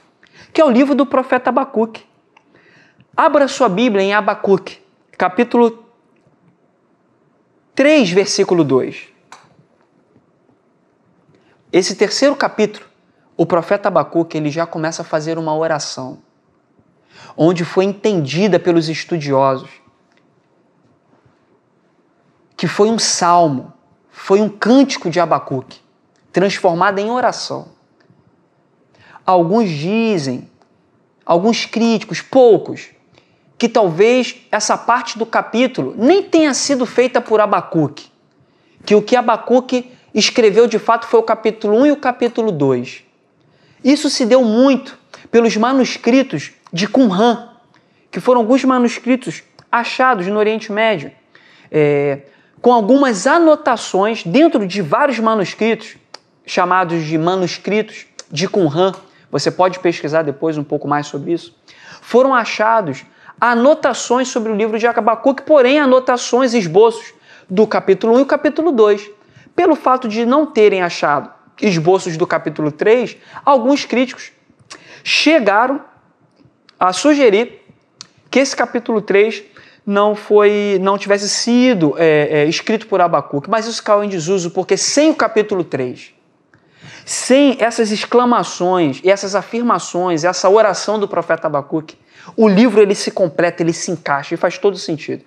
que 0.52 0.60
é 0.60 0.66
o 0.66 0.70
livro 0.70 0.96
do 0.96 1.06
profeta 1.06 1.50
Abacuque. 1.50 2.04
Abra 3.16 3.48
sua 3.48 3.70
Bíblia 3.70 4.04
em 4.04 4.14
Abacuque, 4.14 4.80
capítulo 5.18 5.85
3, 7.76 8.10
versículo 8.12 8.64
2. 8.64 9.10
Esse 11.74 11.94
terceiro 11.94 12.34
capítulo, 12.34 12.86
o 13.36 13.46
profeta 13.46 13.90
Abacuque 13.90 14.38
ele 14.38 14.50
já 14.50 14.66
começa 14.66 15.02
a 15.02 15.06
fazer 15.06 15.38
uma 15.38 15.54
oração, 15.54 16.20
onde 17.36 17.66
foi 17.66 17.84
entendida 17.84 18.58
pelos 18.58 18.88
estudiosos 18.88 19.70
que 22.56 22.66
foi 22.66 22.90
um 22.90 22.98
salmo, 22.98 23.74
foi 24.10 24.40
um 24.40 24.48
cântico 24.48 25.10
de 25.10 25.20
Abacuque, 25.20 25.82
transformado 26.32 27.00
em 27.00 27.12
oração. 27.12 27.68
Alguns 29.26 29.70
dizem, 29.70 30.50
alguns 31.26 31.66
críticos, 31.66 32.22
poucos, 32.22 32.95
que 33.58 33.70
talvez 33.70 34.36
essa 34.52 34.78
parte 34.78 35.18
do 35.18 35.26
capítulo 35.26 35.94
nem 35.98 36.22
tenha 36.24 36.54
sido 36.54 36.86
feita 36.86 37.22
por 37.22 37.40
Abacuque, 37.40 38.08
que 38.86 38.96
o 38.96 39.02
que 39.02 39.16
Abacuque 39.16 39.92
escreveu 40.14 40.68
de 40.68 40.80
fato 40.80 41.08
foi 41.08 41.20
o 41.20 41.24
capítulo 41.24 41.78
1 41.82 41.86
e 41.88 41.92
o 41.92 41.98
capítulo 41.98 42.52
2. 42.52 43.04
Isso 43.84 44.10
se 44.10 44.26
deu 44.26 44.44
muito 44.44 44.98
pelos 45.32 45.56
manuscritos 45.56 46.52
de 46.72 46.88
Qumran, 46.88 47.50
que 48.12 48.20
foram 48.20 48.42
alguns 48.42 48.64
manuscritos 48.64 49.44
achados 49.72 50.28
no 50.28 50.40
Oriente 50.40 50.72
Médio, 50.72 51.12
é, 51.72 52.22
com 52.62 52.72
algumas 52.72 53.28
anotações 53.28 54.24
dentro 54.24 54.66
de 54.66 54.82
vários 54.82 55.20
manuscritos, 55.20 55.98
chamados 56.46 57.04
de 57.04 57.18
manuscritos 57.18 58.06
de 58.32 58.48
Qumran. 58.48 58.94
Você 59.30 59.52
pode 59.52 59.80
pesquisar 59.80 60.22
depois 60.22 60.58
um 60.58 60.64
pouco 60.64 60.88
mais 60.88 61.08
sobre 61.08 61.34
isso. 61.34 61.56
Foram 62.02 62.34
achados 62.34 63.04
anotações 63.40 64.28
sobre 64.28 64.52
o 64.52 64.56
livro 64.56 64.78
de 64.80 64.88
Abacuque, 64.88 65.44
porém 65.44 65.80
anotações, 65.80 66.54
esboços 66.54 67.14
do 67.50 67.68
capítulo 67.68 68.16
1 68.16 68.20
e 68.20 68.22
o 68.22 68.26
capítulo 68.26 68.72
2. 68.72 69.10
Pelo 69.56 69.76
fato 69.76 70.08
de 70.08 70.26
não 70.26 70.46
terem 70.46 70.82
achado 70.82 71.30
esboços 71.62 72.18
do 72.18 72.28
capítulo 72.28 72.72
3, 72.72 73.18
alguns 73.46 73.86
críticos 73.86 74.32
chegaram 75.04 75.82
a 76.80 76.92
sugerir 76.92 77.62
que 78.30 78.40
esse 78.40 78.56
capítulo 78.56 79.02
3 79.02 79.44
não 79.86 80.16
foi, 80.16 80.80
não 80.82 80.98
tivesse 80.98 81.30
sido 81.30 81.96
é, 81.98 82.42
é, 82.42 82.46
escrito 82.46 82.88
por 82.88 83.00
Abacuque, 83.00 83.50
mas 83.50 83.68
isso 83.68 83.84
caiu 83.84 84.04
em 84.04 84.10
desuso 84.10 84.52
porque 84.52 84.76
sem 84.76 85.12
o 85.12 85.16
capítulo 85.16 85.64
3, 85.64 86.14
sem 87.06 87.56
essas 87.60 87.92
exclamações 87.92 89.00
e 89.04 89.10
essas 89.10 89.36
afirmações, 89.36 90.24
essa 90.24 90.50
oração 90.50 91.00
do 91.00 91.08
profeta 91.08 91.48
Abacuque, 91.48 91.98
o 92.36 92.48
livro 92.48 92.82
ele 92.82 92.96
se 92.96 93.12
completa, 93.12 93.62
ele 93.62 93.74
se 93.74 93.92
encaixa 93.92 94.34
e 94.34 94.38
faz 94.38 94.58
todo 94.58 94.78
sentido. 94.78 95.24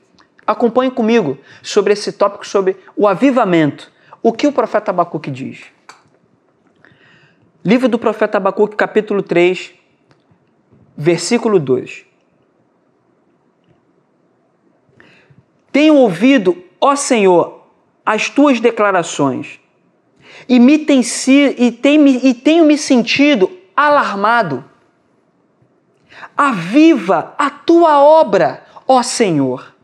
Acompanhe 0.46 0.90
comigo 0.90 1.38
sobre 1.62 1.92
esse 1.92 2.12
tópico 2.12 2.46
sobre 2.46 2.76
o 2.96 3.06
avivamento. 3.06 3.92
O 4.22 4.32
que 4.32 4.46
o 4.46 4.52
profeta 4.52 4.90
Abacuque 4.90 5.30
diz? 5.30 5.64
Livro 7.64 7.88
do 7.88 7.98
profeta 7.98 8.38
Abacuque, 8.38 8.74
capítulo 8.74 9.22
3, 9.22 9.74
versículo 10.96 11.58
2. 11.58 12.06
Tenho 15.70 15.96
ouvido, 15.96 16.64
ó 16.80 16.96
Senhor, 16.96 17.66
as 18.04 18.30
tuas 18.30 18.58
declarações 18.58 19.60
e, 20.48 20.58
me 20.58 20.78
tem, 20.78 21.02
e, 21.58 21.70
tem, 21.70 22.26
e 22.26 22.34
tenho 22.34 22.64
me 22.64 22.78
sentido 22.78 23.50
alarmado 23.76 24.64
aviva 26.38 27.34
a 27.36 27.50
tua 27.50 28.00
obra, 28.00 28.62
ó 28.86 29.02
Senhor. 29.02 29.74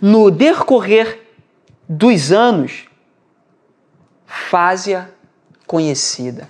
No 0.00 0.30
decorrer 0.30 1.28
dos 1.86 2.32
anos, 2.32 2.88
faze-a 4.24 5.08
conhecida. 5.66 6.48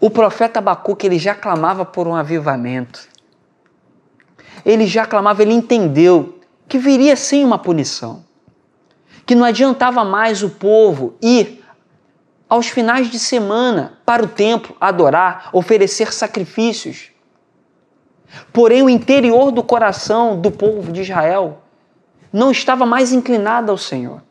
O 0.00 0.10
profeta 0.10 0.58
Abacuque 0.58 1.06
ele 1.06 1.18
já 1.18 1.36
clamava 1.36 1.84
por 1.84 2.08
um 2.08 2.16
avivamento. 2.16 3.08
Ele 4.64 4.86
já 4.86 5.06
clamava, 5.06 5.42
ele 5.42 5.54
entendeu 5.54 6.40
que 6.68 6.78
viria 6.78 7.14
sim 7.14 7.44
uma 7.44 7.58
punição. 7.58 8.24
Que 9.24 9.36
não 9.36 9.44
adiantava 9.44 10.04
mais 10.04 10.42
o 10.42 10.50
povo 10.50 11.16
ir 11.22 11.64
aos 12.48 12.66
finais 12.66 13.08
de 13.08 13.18
semana 13.18 13.98
para 14.04 14.24
o 14.24 14.28
templo 14.28 14.76
adorar, 14.80 15.48
oferecer 15.52 16.12
sacrifícios. 16.12 17.15
Porém, 18.52 18.82
o 18.82 18.90
interior 18.90 19.50
do 19.50 19.62
coração 19.62 20.40
do 20.40 20.50
povo 20.50 20.92
de 20.92 21.02
Israel 21.02 21.62
não 22.32 22.50
estava 22.50 22.84
mais 22.84 23.12
inclinado 23.12 23.70
ao 23.70 23.78
Senhor. 23.78 24.22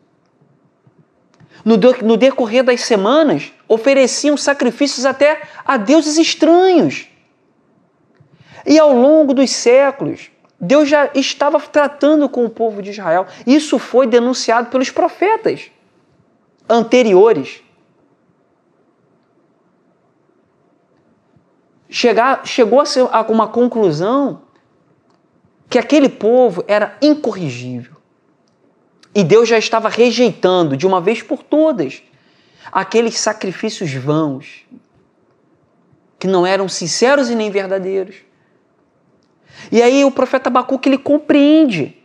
no, 1.64 2.18
decorrer 2.18 2.64
das 2.64 2.82
semanas, 2.82 3.52
ofereciam 3.68 4.38
sacrifícios 4.38 5.06
até 5.06 5.42
a 5.66 5.78
deuses 5.78 6.18
estranhos. 6.18 7.08
E 8.66 8.78
ao 8.80 8.94
longo 8.94 9.34
dos 9.34 9.52
séculos, 9.52 10.30
Deus 10.60 10.88
já 10.88 11.10
estava 11.14 11.60
tratando 11.60 12.30
com 12.30 12.46
o 12.46 12.50
povo 12.50 12.82
de 12.82 12.92
Israel. 12.92 13.28
Isso 13.46 13.78
foi 13.78 14.08
denunciado 14.08 14.70
pelos 14.70 14.90
profetas 14.90 15.70
anteriores. 16.68 17.62
Chegar, 21.90 22.46
chegou 22.46 22.82
a, 22.82 22.86
ser, 22.86 23.08
a 23.12 23.22
uma 23.30 23.48
conclusão 23.48 24.42
que 25.70 25.80
aquele 25.80 26.10
povo 26.10 26.64
era 26.68 26.98
incorrigível. 27.02 27.96
E 29.14 29.24
Deus 29.24 29.48
já 29.48 29.58
estava 29.58 29.88
rejeitando 29.88 30.76
de 30.76 30.86
uma 30.86 31.00
vez 31.00 31.22
por 31.22 31.42
todas 31.42 32.04
aqueles 32.72 33.18
sacrifícios 33.18 33.94
vãos, 33.94 34.66
que 36.20 36.28
não 36.28 36.46
eram 36.46 36.68
sinceros 36.68 37.30
e 37.30 37.36
nem 37.36 37.50
verdadeiros. 37.50 38.16
E 39.72 39.82
aí 39.82 40.04
o 40.04 40.12
profeta 40.12 40.50
Abacuque 40.50 40.90
ele 40.90 40.98
compreende, 40.98 41.98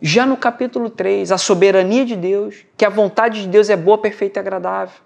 já 0.00 0.26
no 0.26 0.36
capítulo 0.36 0.90
3, 0.90 1.32
a 1.32 1.38
soberania 1.38 2.04
de 2.04 2.16
Deus, 2.16 2.56
que 2.76 2.84
a 2.84 2.88
vontade 2.88 3.42
de 3.42 3.48
Deus 3.48 3.70
é 3.70 3.76
boa, 3.76 3.98
perfeita 3.98 4.38
e 4.38 4.40
agradável, 4.40 5.00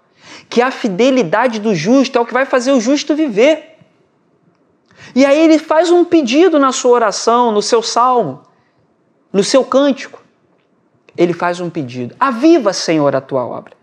que 0.49 0.61
a 0.61 0.71
fidelidade 0.71 1.59
do 1.59 1.75
justo 1.75 2.17
é 2.17 2.21
o 2.21 2.25
que 2.25 2.33
vai 2.33 2.45
fazer 2.45 2.71
o 2.71 2.79
justo 2.79 3.15
viver. 3.15 3.72
E 5.15 5.25
aí 5.25 5.39
ele 5.39 5.59
faz 5.59 5.91
um 5.91 6.03
pedido 6.03 6.57
na 6.57 6.71
sua 6.71 6.91
oração, 6.91 7.51
no 7.51 7.61
seu 7.61 7.81
salmo, 7.83 8.41
no 9.31 9.43
seu 9.43 9.63
cântico 9.63 10.23
ele 11.17 11.33
faz 11.33 11.59
um 11.59 11.69
pedido: 11.69 12.15
Aviva, 12.19 12.73
Senhor, 12.73 13.15
a 13.15 13.21
tua 13.21 13.45
obra. 13.45 13.73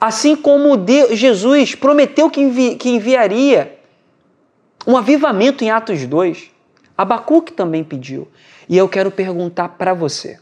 Assim 0.00 0.36
como 0.36 0.76
Deus, 0.76 1.18
Jesus 1.18 1.74
prometeu 1.74 2.30
que, 2.30 2.40
envi, 2.40 2.76
que 2.76 2.88
enviaria 2.88 3.78
um 4.86 4.96
avivamento 4.96 5.64
em 5.64 5.70
Atos 5.70 6.06
2, 6.06 6.50
Abacuque 6.96 7.52
também 7.52 7.82
pediu. 7.82 8.28
E 8.68 8.76
eu 8.76 8.88
quero 8.88 9.10
perguntar 9.10 9.70
para 9.70 9.92
você: 9.92 10.38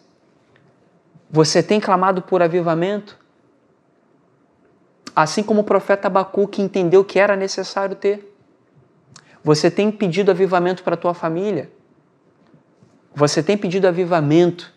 você 1.31 1.63
tem 1.63 1.81
clamado 1.81 2.23
por 2.23 2.43
avivamento? 2.43 3.17
Assim 5.15 5.43
como 5.43 5.63
o 5.63 5.65
profeta 5.65 6.09
Abacuque 6.09 6.61
entendeu 6.61 7.03
que 7.03 7.19
era 7.19 7.35
necessário 7.35 7.97
ter. 7.97 8.36
Você 9.47 9.71
tem 9.71 9.93
pedido 9.93 10.33
avivamento 10.33 10.83
para 10.83 10.95
a 10.95 10.97
tua 10.97 11.15
família? 11.15 11.71
Você 13.15 13.45
tem 13.45 13.57
pedido 13.57 13.87
avivamento 13.87 14.75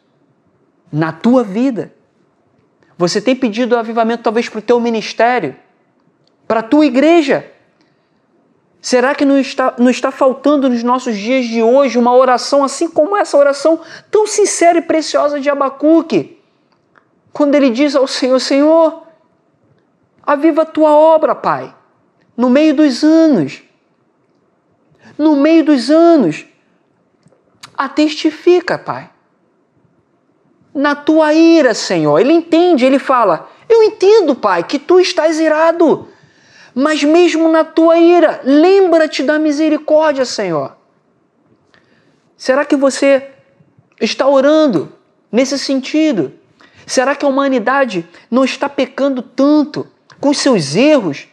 na 0.93 1.11
tua 1.11 1.43
vida. 1.43 1.91
Você 2.95 3.19
tem 3.19 3.35
pedido 3.35 3.75
avivamento 3.75 4.21
talvez 4.21 4.47
para 4.47 4.59
o 4.59 4.61
teu 4.61 4.79
ministério, 4.79 5.55
para 6.47 6.59
a 6.59 6.61
tua 6.61 6.85
igreja. 6.85 7.51
Será 8.79 9.15
que 9.15 9.25
não 9.25 9.39
está, 9.39 9.73
não 9.79 9.89
está 9.89 10.11
faltando 10.11 10.69
nos 10.69 10.83
nossos 10.83 11.17
dias 11.17 11.47
de 11.47 11.63
hoje 11.63 11.97
uma 11.97 12.15
oração 12.15 12.63
assim 12.63 12.87
como 12.87 13.17
essa 13.17 13.35
oração 13.37 13.79
tão 14.11 14.27
sincera 14.27 14.77
e 14.77 14.83
preciosa 14.83 15.39
de 15.39 15.49
Abacuque? 15.49 16.39
Quando 17.33 17.55
ele 17.55 17.71
diz 17.71 17.95
ao 17.95 18.05
Senhor: 18.05 18.39
Senhor, 18.39 19.07
aviva 20.21 20.61
a 20.61 20.65
tua 20.65 20.91
obra, 20.91 21.33
Pai, 21.33 21.75
no 22.37 22.51
meio 22.51 22.75
dos 22.75 23.03
anos. 23.03 23.67
No 25.19 25.35
meio 25.35 25.63
dos 25.63 25.91
anos, 25.91 26.47
a 27.77 27.87
testifica, 27.87 28.75
Pai 28.75 29.11
na 30.73 30.95
tua 30.95 31.33
ira, 31.33 31.73
Senhor. 31.73 32.19
Ele 32.19 32.33
entende, 32.33 32.85
ele 32.85 32.99
fala: 32.99 33.49
Eu 33.67 33.83
entendo, 33.83 34.35
Pai, 34.35 34.63
que 34.63 34.79
tu 34.79 34.99
estás 34.99 35.39
irado, 35.39 36.07
mas 36.73 37.03
mesmo 37.03 37.49
na 37.49 37.63
tua 37.63 37.97
ira, 37.97 38.41
lembra-te 38.43 39.23
da 39.23 39.39
misericórdia, 39.39 40.25
Senhor. 40.25 40.77
Será 42.37 42.63
que 42.63 42.75
você 42.75 43.29
está 43.99 44.27
orando 44.27 44.93
nesse 45.31 45.59
sentido? 45.59 46.33
Será 46.85 47.15
que 47.15 47.25
a 47.25 47.29
humanidade 47.29 48.07
não 48.31 48.43
está 48.43 48.69
pecando 48.69 49.21
tanto 49.21 49.85
com 50.19 50.33
seus 50.33 50.75
erros? 50.75 51.27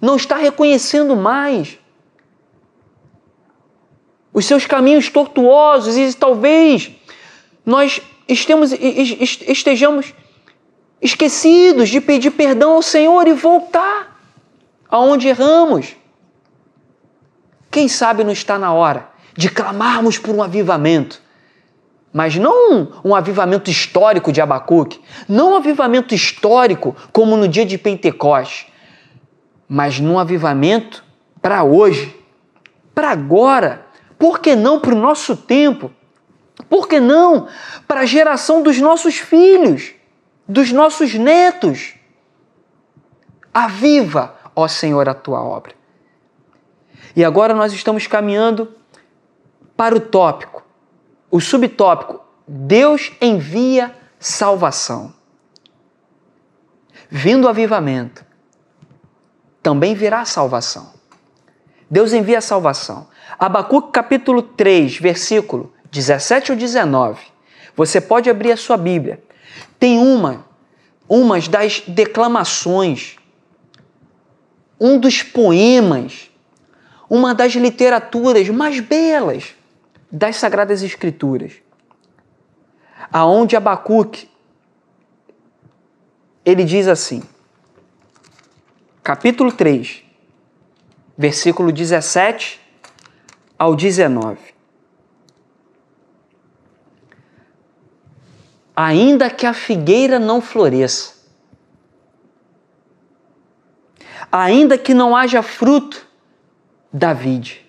Não 0.00 0.16
está 0.16 0.36
reconhecendo 0.36 1.16
mais 1.16 1.78
os 4.32 4.44
seus 4.44 4.66
caminhos 4.66 5.08
tortuosos 5.08 5.96
e 5.96 6.14
talvez 6.14 6.90
nós 7.64 8.00
estemos, 8.28 8.72
estejamos 8.72 10.14
esquecidos 11.00 11.88
de 11.88 12.00
pedir 12.00 12.30
perdão 12.30 12.72
ao 12.72 12.82
Senhor 12.82 13.26
e 13.26 13.32
voltar 13.32 14.20
aonde 14.88 15.28
erramos. 15.28 15.96
Quem 17.70 17.88
sabe 17.88 18.24
não 18.24 18.32
está 18.32 18.58
na 18.58 18.72
hora 18.72 19.08
de 19.36 19.48
clamarmos 19.48 20.18
por 20.18 20.34
um 20.34 20.42
avivamento, 20.42 21.22
mas 22.12 22.36
não 22.36 22.88
um 23.04 23.14
avivamento 23.14 23.70
histórico 23.70 24.32
de 24.32 24.40
Abacuque, 24.40 25.00
não 25.28 25.52
um 25.52 25.56
avivamento 25.56 26.14
histórico 26.14 26.96
como 27.12 27.36
no 27.36 27.46
dia 27.46 27.64
de 27.64 27.78
Pentecoste, 27.78 28.70
mas 29.68 30.00
num 30.00 30.18
avivamento 30.18 31.04
para 31.40 31.62
hoje, 31.62 32.14
para 32.92 33.10
agora, 33.10 33.86
por 34.20 34.38
que 34.38 34.54
não 34.54 34.78
para 34.78 34.94
o 34.94 34.98
nosso 34.98 35.34
tempo? 35.34 35.90
Por 36.68 36.86
que 36.86 37.00
não 37.00 37.48
para 37.88 38.00
a 38.00 38.04
geração 38.04 38.62
dos 38.62 38.78
nossos 38.78 39.16
filhos, 39.16 39.94
dos 40.46 40.70
nossos 40.70 41.14
netos? 41.14 41.94
Aviva, 43.52 44.36
ó 44.54 44.68
Senhor, 44.68 45.08
a 45.08 45.14
tua 45.14 45.42
obra. 45.42 45.74
E 47.16 47.24
agora 47.24 47.54
nós 47.54 47.72
estamos 47.72 48.06
caminhando 48.06 48.74
para 49.74 49.96
o 49.96 50.00
tópico, 50.00 50.62
o 51.30 51.40
subtópico: 51.40 52.20
Deus 52.46 53.10
envia 53.22 53.96
salvação. 54.18 55.14
Vindo 57.08 57.46
o 57.46 57.48
avivamento, 57.48 58.22
também 59.62 59.94
virá 59.94 60.26
salvação. 60.26 60.92
Deus 61.90 62.12
envia 62.12 62.42
salvação. 62.42 63.08
Abacuque 63.38 63.92
capítulo 63.92 64.42
3, 64.42 64.98
versículo 64.98 65.72
17 65.90 66.52
ou 66.52 66.58
19. 66.58 67.20
Você 67.76 68.00
pode 68.00 68.28
abrir 68.28 68.52
a 68.52 68.56
sua 68.56 68.76
Bíblia. 68.76 69.22
Tem 69.78 69.98
uma, 69.98 70.44
umas 71.08 71.48
das 71.48 71.82
declamações, 71.86 73.16
um 74.80 74.98
dos 74.98 75.22
poemas, 75.22 76.30
uma 77.08 77.34
das 77.34 77.52
literaturas 77.54 78.48
mais 78.48 78.80
belas 78.80 79.54
das 80.10 80.36
Sagradas 80.36 80.82
Escrituras, 80.82 81.54
aonde 83.12 83.56
Abacuque 83.56 84.28
ele 86.44 86.64
diz 86.64 86.88
assim, 86.88 87.22
capítulo 89.02 89.52
3, 89.52 90.02
versículo 91.16 91.70
17 91.70 92.60
ao 93.60 93.76
19. 93.76 94.60
ainda 98.82 99.28
que 99.28 99.44
a 99.44 99.52
figueira 99.52 100.18
não 100.18 100.40
floresça, 100.40 101.12
ainda 104.32 104.78
que 104.78 104.94
não 104.94 105.14
haja 105.14 105.42
fruto 105.42 106.06
da 106.90 107.12
vide, 107.12 107.60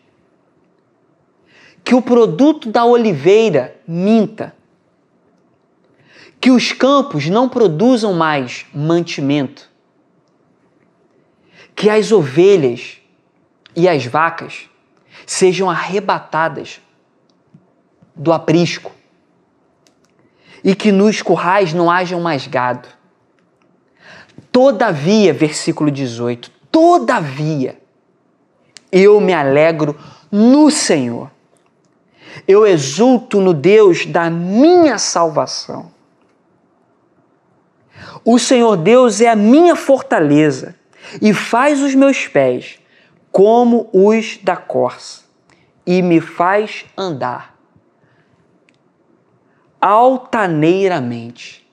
que 1.84 1.93
o 1.93 2.01
produto 2.01 2.69
da 2.69 2.86
oliveira 2.86 3.75
minta, 3.86 4.56
que 6.39 6.49
os 6.49 6.71
campos 6.71 7.27
não 7.27 7.49
produzam 7.49 8.13
mais 8.13 8.65
mantimento, 8.73 9.69
que 11.75 11.89
as 11.89 12.10
ovelhas 12.13 13.01
e 13.75 13.89
as 13.89 14.06
vacas 14.06 14.70
sejam 15.25 15.69
arrebatadas 15.69 16.81
do 18.15 18.31
aprisco, 18.31 18.91
e 20.63 20.75
que 20.75 20.91
nos 20.91 21.21
currais 21.21 21.73
não 21.73 21.89
hajam 21.89 22.21
mais 22.21 22.45
gado. 22.45 22.88
Todavia, 24.51 25.34
versículo 25.34 25.89
18, 25.89 26.51
todavia, 26.71 27.79
eu 28.91 29.19
me 29.21 29.34
alegro 29.34 29.97
no 30.31 30.69
Senhor. 30.69 31.31
Eu 32.47 32.65
exulto 32.65 33.39
no 33.39 33.53
Deus 33.53 34.05
da 34.05 34.29
minha 34.29 34.97
salvação. 34.97 35.91
O 38.23 38.38
Senhor 38.38 38.77
Deus 38.77 39.21
é 39.21 39.29
a 39.29 39.36
minha 39.36 39.75
fortaleza 39.75 40.75
e 41.21 41.34
faz 41.34 41.81
os 41.81 41.95
meus 41.95 42.27
pés 42.27 42.81
como 43.32 43.89
os 43.94 44.38
da 44.38 44.58
corça 44.58 45.24
e 45.86 46.02
me 46.02 46.20
faz 46.20 46.86
andar 46.98 47.56
altaneiramente. 49.80 51.67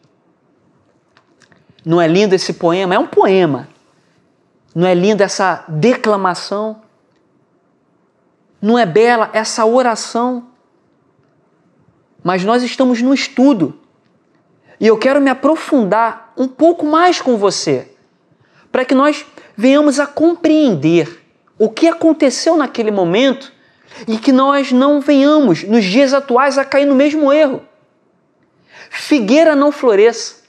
Não 1.85 2.01
é 2.01 2.07
lindo 2.07 2.35
esse 2.35 2.55
poema? 2.55 2.95
É 2.95 2.99
um 2.99 3.07
poema. 3.07 3.69
Não 4.75 4.87
é 4.87 4.95
linda 4.95 5.25
essa 5.25 5.65
declamação? 5.69 6.83
Não 8.61 8.79
é 8.79 8.87
bela 8.87 9.31
essa 9.33 9.65
oração? 9.65 10.49
Mas 12.23 12.45
nós 12.45 12.63
estamos 12.63 13.03
no 13.03 13.13
estudo. 13.13 13.79
E 14.81 14.87
eu 14.87 14.97
quero 14.97 15.21
me 15.21 15.31
aprofundar 15.31 16.33
um 16.37 16.47
pouco 16.47 16.87
mais 16.87 17.21
com 17.21 17.37
você, 17.37 17.95
para 18.71 18.85
que 18.85 18.95
nós 18.95 19.27
venhamos 19.57 19.99
a 19.99 20.07
compreender 20.07 21.18
o 21.59 21.69
que 21.69 21.89
aconteceu 21.89 22.57
naquele 22.57 22.91
momento 22.91 23.53
e 24.07 24.19
que 24.19 24.31
nós 24.31 24.71
não 24.71 25.01
venhamos, 25.01 25.65
nos 25.65 25.85
dias 25.85 26.15
atuais, 26.15 26.57
a 26.57 26.65
cair 26.65 26.87
no 26.87 26.95
mesmo 26.95 27.33
erro. 27.33 27.63
Figueira 28.91 29.57
não 29.57 29.73
floresça. 29.73 30.43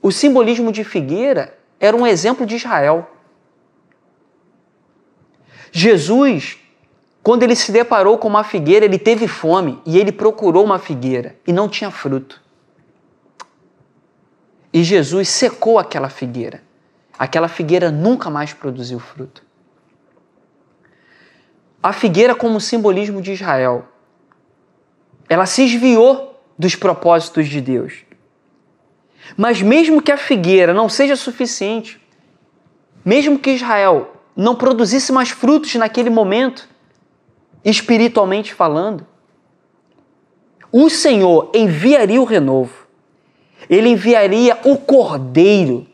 O 0.00 0.12
simbolismo 0.12 0.70
de 0.70 0.84
figueira 0.84 1.56
era 1.80 1.96
um 1.96 2.06
exemplo 2.06 2.46
de 2.46 2.56
Israel. 2.56 3.10
Jesus, 5.72 6.58
quando 7.22 7.42
ele 7.42 7.56
se 7.56 7.72
deparou 7.72 8.16
com 8.18 8.28
uma 8.28 8.44
figueira, 8.44 8.84
ele 8.84 8.98
teve 8.98 9.26
fome 9.26 9.80
e 9.84 9.98
ele 9.98 10.12
procurou 10.12 10.64
uma 10.64 10.78
figueira 10.78 11.36
e 11.46 11.52
não 11.52 11.68
tinha 11.68 11.90
fruto. 11.90 12.40
E 14.72 14.84
Jesus 14.84 15.28
secou 15.28 15.78
aquela 15.78 16.08
figueira. 16.08 16.62
Aquela 17.18 17.48
figueira 17.48 17.90
nunca 17.90 18.28
mais 18.28 18.52
produziu 18.52 18.98
fruto. 18.98 19.42
A 21.84 21.92
figueira, 21.92 22.34
como 22.34 22.62
simbolismo 22.62 23.20
de 23.20 23.32
Israel, 23.32 23.84
ela 25.28 25.44
se 25.44 25.66
desviou 25.66 26.42
dos 26.58 26.74
propósitos 26.74 27.46
de 27.46 27.60
Deus. 27.60 28.06
Mas 29.36 29.60
mesmo 29.60 30.00
que 30.00 30.10
a 30.10 30.16
figueira 30.16 30.72
não 30.72 30.88
seja 30.88 31.14
suficiente, 31.14 32.00
mesmo 33.04 33.38
que 33.38 33.50
Israel 33.50 34.16
não 34.34 34.54
produzisse 34.54 35.12
mais 35.12 35.28
frutos 35.28 35.74
naquele 35.74 36.08
momento, 36.08 36.66
espiritualmente 37.62 38.54
falando, 38.54 39.06
o 40.72 40.88
Senhor 40.88 41.50
enviaria 41.52 42.18
o 42.18 42.24
renovo. 42.24 42.86
Ele 43.68 43.90
enviaria 43.90 44.58
o 44.64 44.78
cordeiro, 44.78 45.86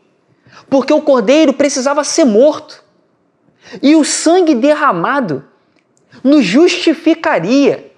porque 0.69 0.93
o 0.93 1.01
cordeiro 1.01 1.51
precisava 1.51 2.01
ser 2.05 2.23
morto. 2.23 2.81
E 3.83 3.93
o 3.93 4.05
sangue 4.05 4.55
derramado 4.55 5.50
nos 6.23 6.43
justificaria. 6.45 7.91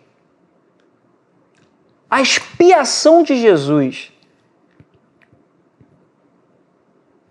A 2.09 2.21
expiação 2.21 3.23
de 3.23 3.35
Jesus 3.35 4.13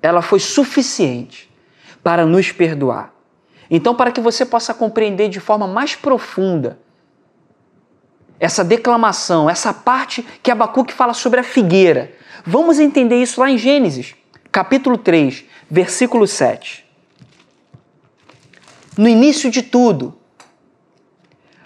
ela 0.03 0.21
foi 0.21 0.40
suficiente 0.40 1.49
para 2.03 2.27
nos 2.27 2.51
perdoar. 2.51 3.14
Então, 3.71 3.95
para 3.95 4.11
que 4.11 4.21
você 4.21 4.45
possa 4.45 4.75
compreender 4.75 5.29
de 5.29 5.40
forma 5.40 5.66
mais 5.66 5.95
profunda 5.95 6.79
essa 8.38 8.64
declamação, 8.64 9.49
essa 9.49 9.73
parte 9.73 10.27
que 10.42 10.51
Abacuque 10.51 10.92
fala 10.92 11.14
sobre 11.14 11.38
a 11.38 11.45
figueira, 11.45 12.12
vamos 12.45 12.81
entender 12.81 13.23
isso 13.23 13.40
lá 13.40 13.49
em 13.49 13.57
Gênesis, 13.57 14.16
capítulo 14.51 14.99
3, 14.99 15.45
versículo 15.71 16.27
7. 16.27 16.85
No 18.99 19.09
início 19.09 19.49
de 19.49 19.62
tudo, 19.62 20.18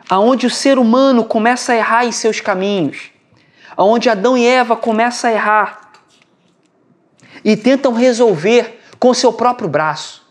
aonde 0.09 0.47
o 0.47 0.51
ser 0.51 0.79
humano 0.79 1.25
começa 1.25 1.73
a 1.73 1.77
errar 1.77 2.05
em 2.05 2.13
seus 2.13 2.41
caminhos, 2.41 3.11
aonde 3.77 4.09
Adão 4.09 4.37
e 4.37 4.47
Eva 4.47 4.77
começam 4.77 5.31
a 5.31 5.33
errar 5.33 5.93
e 7.45 7.57
tentam 7.57 7.93
resolver 7.93 8.81
com 8.99 9.13
seu 9.13 9.33
próprio 9.33 9.69
braço. 9.69 10.25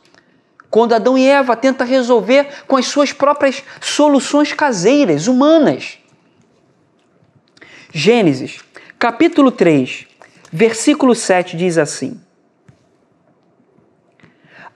Quando 0.69 0.93
Adão 0.93 1.17
e 1.17 1.25
Eva 1.25 1.55
tentam 1.55 1.87
resolver 1.87 2.47
com 2.67 2.75
as 2.75 2.87
suas 2.87 3.13
próprias 3.13 3.63
soluções 3.79 4.51
caseiras, 4.51 5.27
humanas. 5.27 5.97
Gênesis, 7.93 8.59
capítulo 8.99 9.51
3, 9.51 10.05
versículo 10.51 11.15
7 11.15 11.55
diz 11.55 11.77
assim: 11.77 12.19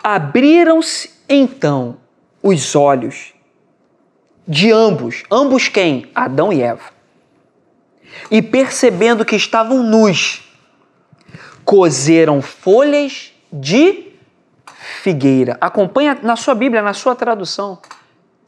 Abriram-se 0.02 1.12
então 1.28 1.98
os 2.42 2.76
olhos 2.76 3.34
de 4.50 4.72
ambos, 4.72 5.24
ambos 5.32 5.68
quem? 5.68 6.10
Adão 6.16 6.52
e 6.52 6.64
Eva. 6.64 6.90
E 8.32 8.42
percebendo 8.42 9.24
que 9.24 9.36
estavam 9.36 9.84
nus, 9.84 10.52
cozeram 11.64 12.42
folhas 12.42 13.32
de 13.54 14.08
figueira. 15.04 15.56
Acompanha 15.62 16.18
na 16.24 16.36
sua 16.36 16.56
Bíblia, 16.56 16.82
na 16.82 16.94
sua 16.94 17.14
tradução. 17.14 17.78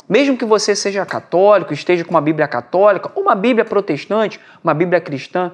Mesmo 0.09 0.35
que 0.35 0.43
você 0.43 0.75
seja 0.75 1.05
católico, 1.05 1.71
esteja 1.71 2.03
com 2.03 2.09
uma 2.09 2.19
Bíblia 2.19 2.47
católica, 2.47 3.11
uma 3.15 3.35
Bíblia 3.35 3.63
protestante, 3.63 4.39
uma 4.63 4.73
Bíblia 4.73 4.99
cristã, 4.99 5.51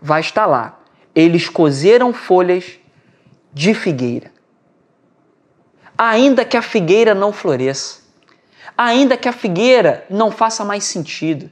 vai 0.00 0.20
estar 0.20 0.46
lá. 0.46 0.78
Eles 1.12 1.48
cozeram 1.48 2.14
folhas 2.14 2.78
de 3.52 3.74
figueira. 3.74 4.30
Ainda 5.98 6.44
que 6.44 6.56
a 6.56 6.62
figueira 6.62 7.12
não 7.12 7.32
floresça, 7.32 8.07
ainda 8.76 9.16
que 9.16 9.28
a 9.28 9.32
figueira 9.32 10.04
não 10.08 10.30
faça 10.30 10.64
mais 10.64 10.84
sentido, 10.84 11.50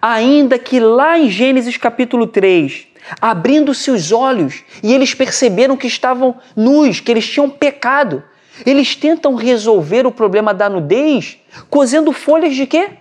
ainda 0.00 0.58
que 0.58 0.80
lá 0.80 1.18
em 1.18 1.30
Gênesis 1.30 1.76
capítulo 1.76 2.26
3 2.26 2.94
abrindo-se 3.20 3.90
os 3.90 4.12
olhos 4.12 4.62
e 4.82 4.92
eles 4.92 5.14
perceberam 5.14 5.76
que 5.76 5.86
estavam 5.86 6.38
nus, 6.56 7.00
que 7.00 7.10
eles 7.10 7.28
tinham 7.28 7.50
pecado. 7.50 8.22
Eles 8.64 8.94
tentam 8.94 9.34
resolver 9.34 10.06
o 10.06 10.12
problema 10.12 10.54
da 10.54 10.68
nudez 10.68 11.38
cozendo 11.68 12.12
folhas 12.12 12.54
de 12.54 12.66
quê? 12.66 12.98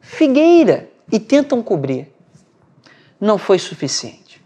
Figueira 0.00 0.90
e 1.10 1.18
tentam 1.18 1.62
cobrir. 1.62 2.12
Não 3.20 3.38
foi 3.38 3.58
suficiente. 3.58 4.40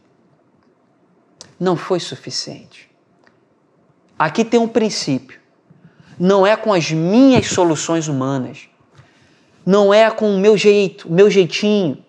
Não 1.59 1.77
foi 1.77 2.01
suficiente. 2.01 2.91
Aqui 4.19 4.45
tem 4.45 4.61
um 4.61 4.69
princípio. 4.69 5.41
Não 6.19 6.47
é 6.47 6.57
com 6.57 6.73
as 6.73 6.91
minhas 6.91 7.47
soluções 7.47 8.09
humanas. 8.09 8.69
Não 9.65 9.93
é 9.93 10.11
com 10.11 10.35
o 10.35 10.39
meu 10.39 10.57
jeito, 10.57 11.09
o 11.09 11.13
meu 11.13 11.31
jeitinho, 11.31 12.05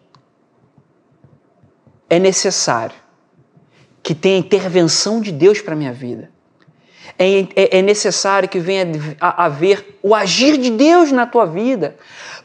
é 2.09 2.19
necessário 2.19 2.95
que 4.03 4.13
tenha 4.13 4.37
intervenção 4.37 5.19
de 5.19 5.31
Deus 5.31 5.61
para 5.61 5.73
a 5.73 5.77
minha 5.77 5.93
vida. 5.93 6.29
É, 7.17 7.39
é, 7.55 7.79
é, 7.79 7.81
necessário 7.81 8.47
que 8.49 8.59
venha 8.59 8.85
a 9.19 9.45
haver 9.45 9.97
o 10.03 10.13
agir 10.13 10.57
de 10.57 10.69
Deus 10.69 11.11
na 11.11 11.25
tua 11.25 11.45
vida, 11.45 11.95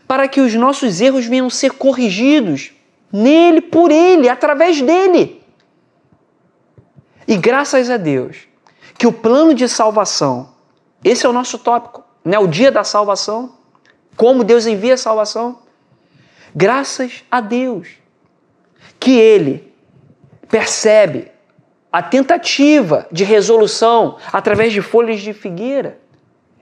para 0.07 0.29
que 0.29 0.41
os 0.41 0.55
nossos 0.55 1.01
erros 1.01 1.27
venham 1.27 1.51
ser 1.51 1.73
corrigidos 1.73 2.73
nele, 3.13 3.61
por 3.61 3.91
ele, 3.91 4.29
através 4.29 4.81
dele. 4.81 5.43
E 7.27 7.37
graças 7.37 7.91
a 7.91 7.97
Deus 7.97 8.49
que 8.97 9.07
o 9.07 9.13
plano 9.13 9.55
de 9.55 9.69
salvação, 9.69 10.51
esse 11.05 11.25
é 11.25 11.29
o 11.29 11.33
nosso 11.33 11.59
tópico, 11.59 12.05
né? 12.25 12.39
o 12.39 12.47
dia 12.47 12.71
da 12.71 12.85
salvação, 12.85 13.55
como 14.17 14.45
Deus 14.45 14.67
envia 14.67 14.95
a 14.95 14.99
salvação. 14.99 15.61
Graças 16.55 17.25
a 17.31 17.41
Deus 17.41 17.89
que 18.99 19.19
ele 19.19 19.73
percebe 20.49 21.31
a 21.93 22.03
tentativa 22.03 23.07
de 23.11 23.25
resolução 23.25 24.19
através 24.33 24.73
de 24.73 24.83
folhas 24.83 25.21
de 25.21 25.33
figueira 25.33 25.99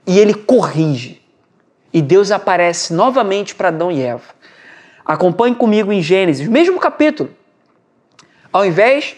e 0.07 0.19
ele 0.19 0.35
corrige. 0.35 1.21
E 1.93 2.01
Deus 2.01 2.31
aparece 2.31 2.93
novamente 2.93 3.55
para 3.55 3.69
Adão 3.69 3.91
e 3.91 4.01
Eva. 4.01 4.35
Acompanhe 5.05 5.55
comigo 5.55 5.93
em 5.93 6.03
Gênesis, 6.03 6.47
mesmo 6.47 6.79
capítulo. 6.79 7.31
Ao 8.53 8.65
invés 8.65 9.17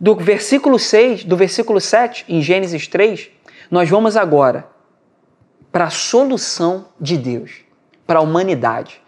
do 0.00 0.16
versículo 0.16 0.78
6, 0.78 1.24
do 1.24 1.36
versículo 1.36 1.80
7, 1.80 2.24
em 2.28 2.40
Gênesis 2.40 2.86
3, 2.86 3.30
nós 3.70 3.88
vamos 3.88 4.16
agora 4.16 4.68
para 5.70 5.84
a 5.84 5.90
solução 5.90 6.88
de 7.00 7.16
Deus 7.16 7.68
para 8.06 8.20
a 8.20 8.22
humanidade 8.22 9.00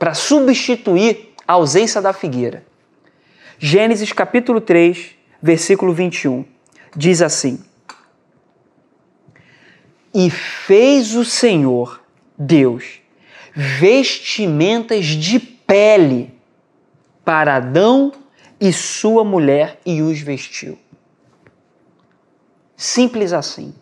para 0.00 0.14
substituir 0.14 1.34
a 1.46 1.52
ausência 1.52 2.00
da 2.00 2.14
figueira. 2.14 2.64
Gênesis 3.58 4.14
capítulo 4.14 4.58
3, 4.58 5.10
versículo 5.42 5.92
21, 5.92 6.46
diz 6.96 7.20
assim: 7.20 7.62
E 10.14 10.30
fez 10.30 11.14
o 11.14 11.22
Senhor 11.22 12.02
Deus 12.38 13.02
vestimentas 13.54 15.04
de 15.04 15.38
pele 15.38 16.32
para 17.22 17.56
Adão 17.56 18.10
e 18.58 18.72
sua 18.72 19.22
mulher 19.22 19.78
e 19.84 20.00
os 20.00 20.18
vestiu. 20.18 20.78
Simples 22.80 23.34
assim. 23.34 23.74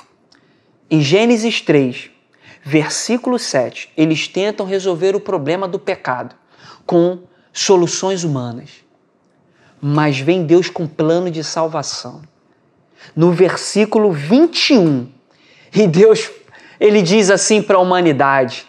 Em 0.91 1.01
Gênesis 1.01 1.61
3, 1.61 2.11
versículo 2.65 3.39
7, 3.39 3.93
eles 3.97 4.27
tentam 4.27 4.67
resolver 4.67 5.15
o 5.15 5.21
problema 5.21 5.69
do 5.69 5.79
pecado 5.79 6.35
com 6.85 7.21
soluções 7.53 8.25
humanas. 8.25 8.85
mas 9.81 10.19
vem 10.19 10.45
Deus 10.45 10.69
com 10.69 10.85
plano 10.85 11.31
de 11.31 11.45
salvação. 11.45 12.23
No 13.15 13.31
versículo 13.31 14.11
21, 14.11 15.09
e 15.73 15.87
Deus, 15.87 16.29
ele 16.81 17.01
diz 17.01 17.31
assim 17.31 17.63
para 17.63 17.77
a 17.77 17.81
humanidade: 17.81 18.67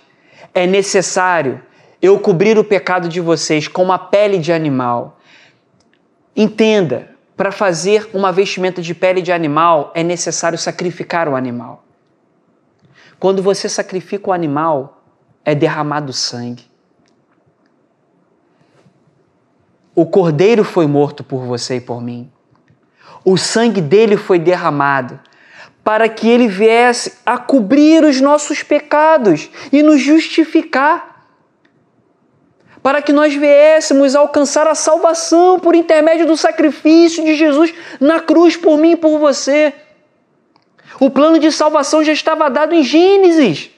é 0.53 0.67
necessário 0.67 1.59
eu 1.99 2.19
cobrir 2.19 2.55
o 2.59 2.63
pecado 2.63 3.09
de 3.09 3.19
vocês 3.19 3.67
com 3.67 3.81
uma 3.81 3.97
pele 3.97 4.37
de 4.37 4.53
animal. 4.53 5.19
Entenda, 6.35 7.17
para 7.39 7.53
fazer 7.53 8.09
uma 8.13 8.33
vestimenta 8.33 8.81
de 8.81 8.93
pele 8.93 9.21
de 9.21 9.31
animal 9.31 9.93
é 9.95 10.03
necessário 10.03 10.57
sacrificar 10.57 11.29
o 11.29 11.37
animal. 11.37 11.85
Quando 13.17 13.41
você 13.41 13.69
sacrifica 13.69 14.29
o 14.29 14.33
animal, 14.33 15.01
é 15.45 15.55
derramado 15.55 16.11
sangue. 16.11 16.65
O 19.95 20.05
cordeiro 20.05 20.65
foi 20.65 20.85
morto 20.85 21.23
por 21.23 21.45
você 21.45 21.77
e 21.77 21.79
por 21.79 22.01
mim. 22.01 22.29
O 23.23 23.37
sangue 23.37 23.79
dele 23.79 24.17
foi 24.17 24.37
derramado 24.37 25.17
para 25.81 26.09
que 26.09 26.27
ele 26.27 26.49
viesse 26.49 27.19
a 27.25 27.37
cobrir 27.37 28.03
os 28.03 28.19
nossos 28.19 28.63
pecados 28.63 29.49
e 29.71 29.81
nos 29.81 30.01
justificar. 30.01 31.08
Para 32.81 33.01
que 33.01 33.11
nós 33.11 33.33
viéssemos 33.33 34.15
alcançar 34.15 34.67
a 34.67 34.75
salvação 34.75 35.59
por 35.59 35.75
intermédio 35.75 36.25
do 36.25 36.37
sacrifício 36.37 37.23
de 37.23 37.35
Jesus 37.35 37.73
na 37.99 38.19
cruz 38.19 38.55
por 38.55 38.77
mim 38.77 38.91
e 38.91 38.95
por 38.95 39.17
você. 39.19 39.73
O 40.99 41.09
plano 41.09 41.39
de 41.39 41.51
salvação 41.51 42.03
já 42.03 42.13
estava 42.13 42.49
dado 42.49 42.73
em 42.73 42.83
Gênesis. 42.83 43.69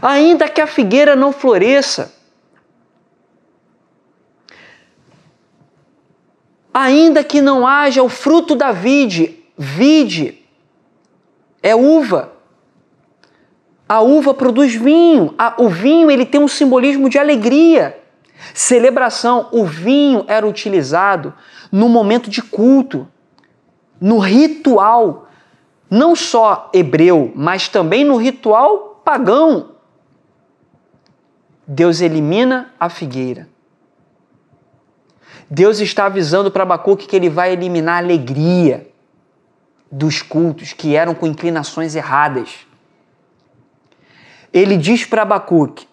Ainda 0.00 0.48
que 0.48 0.60
a 0.60 0.66
figueira 0.66 1.16
não 1.16 1.32
floresça, 1.32 2.14
ainda 6.72 7.24
que 7.24 7.40
não 7.40 7.66
haja 7.66 8.02
o 8.02 8.08
fruto 8.08 8.54
da 8.54 8.70
vide, 8.70 9.44
vide 9.58 10.40
é 11.62 11.74
uva. 11.74 12.39
A 13.90 14.00
uva 14.02 14.32
produz 14.32 14.72
vinho. 14.72 15.34
o 15.58 15.68
vinho 15.68 16.12
ele 16.12 16.24
tem 16.24 16.40
um 16.40 16.46
simbolismo 16.46 17.08
de 17.08 17.18
alegria, 17.18 18.00
celebração. 18.54 19.48
O 19.50 19.64
vinho 19.64 20.24
era 20.28 20.46
utilizado 20.46 21.34
no 21.72 21.88
momento 21.88 22.30
de 22.30 22.40
culto, 22.40 23.08
no 24.00 24.20
ritual, 24.20 25.26
não 25.90 26.14
só 26.14 26.70
hebreu, 26.72 27.32
mas 27.34 27.66
também 27.66 28.04
no 28.04 28.16
ritual 28.16 29.02
pagão. 29.04 29.72
Deus 31.66 32.00
elimina 32.00 32.72
a 32.78 32.88
figueira. 32.88 33.48
Deus 35.50 35.80
está 35.80 36.06
avisando 36.06 36.48
para 36.48 36.62
Abacuque 36.62 37.08
que 37.08 37.16
ele 37.16 37.28
vai 37.28 37.54
eliminar 37.54 37.96
a 37.96 37.98
alegria 37.98 38.88
dos 39.90 40.22
cultos 40.22 40.72
que 40.72 40.94
eram 40.94 41.12
com 41.12 41.26
inclinações 41.26 41.96
erradas. 41.96 42.69
Ele 44.52 44.76
diz 44.76 45.04
para 45.04 45.22
Abacuque: 45.22 45.86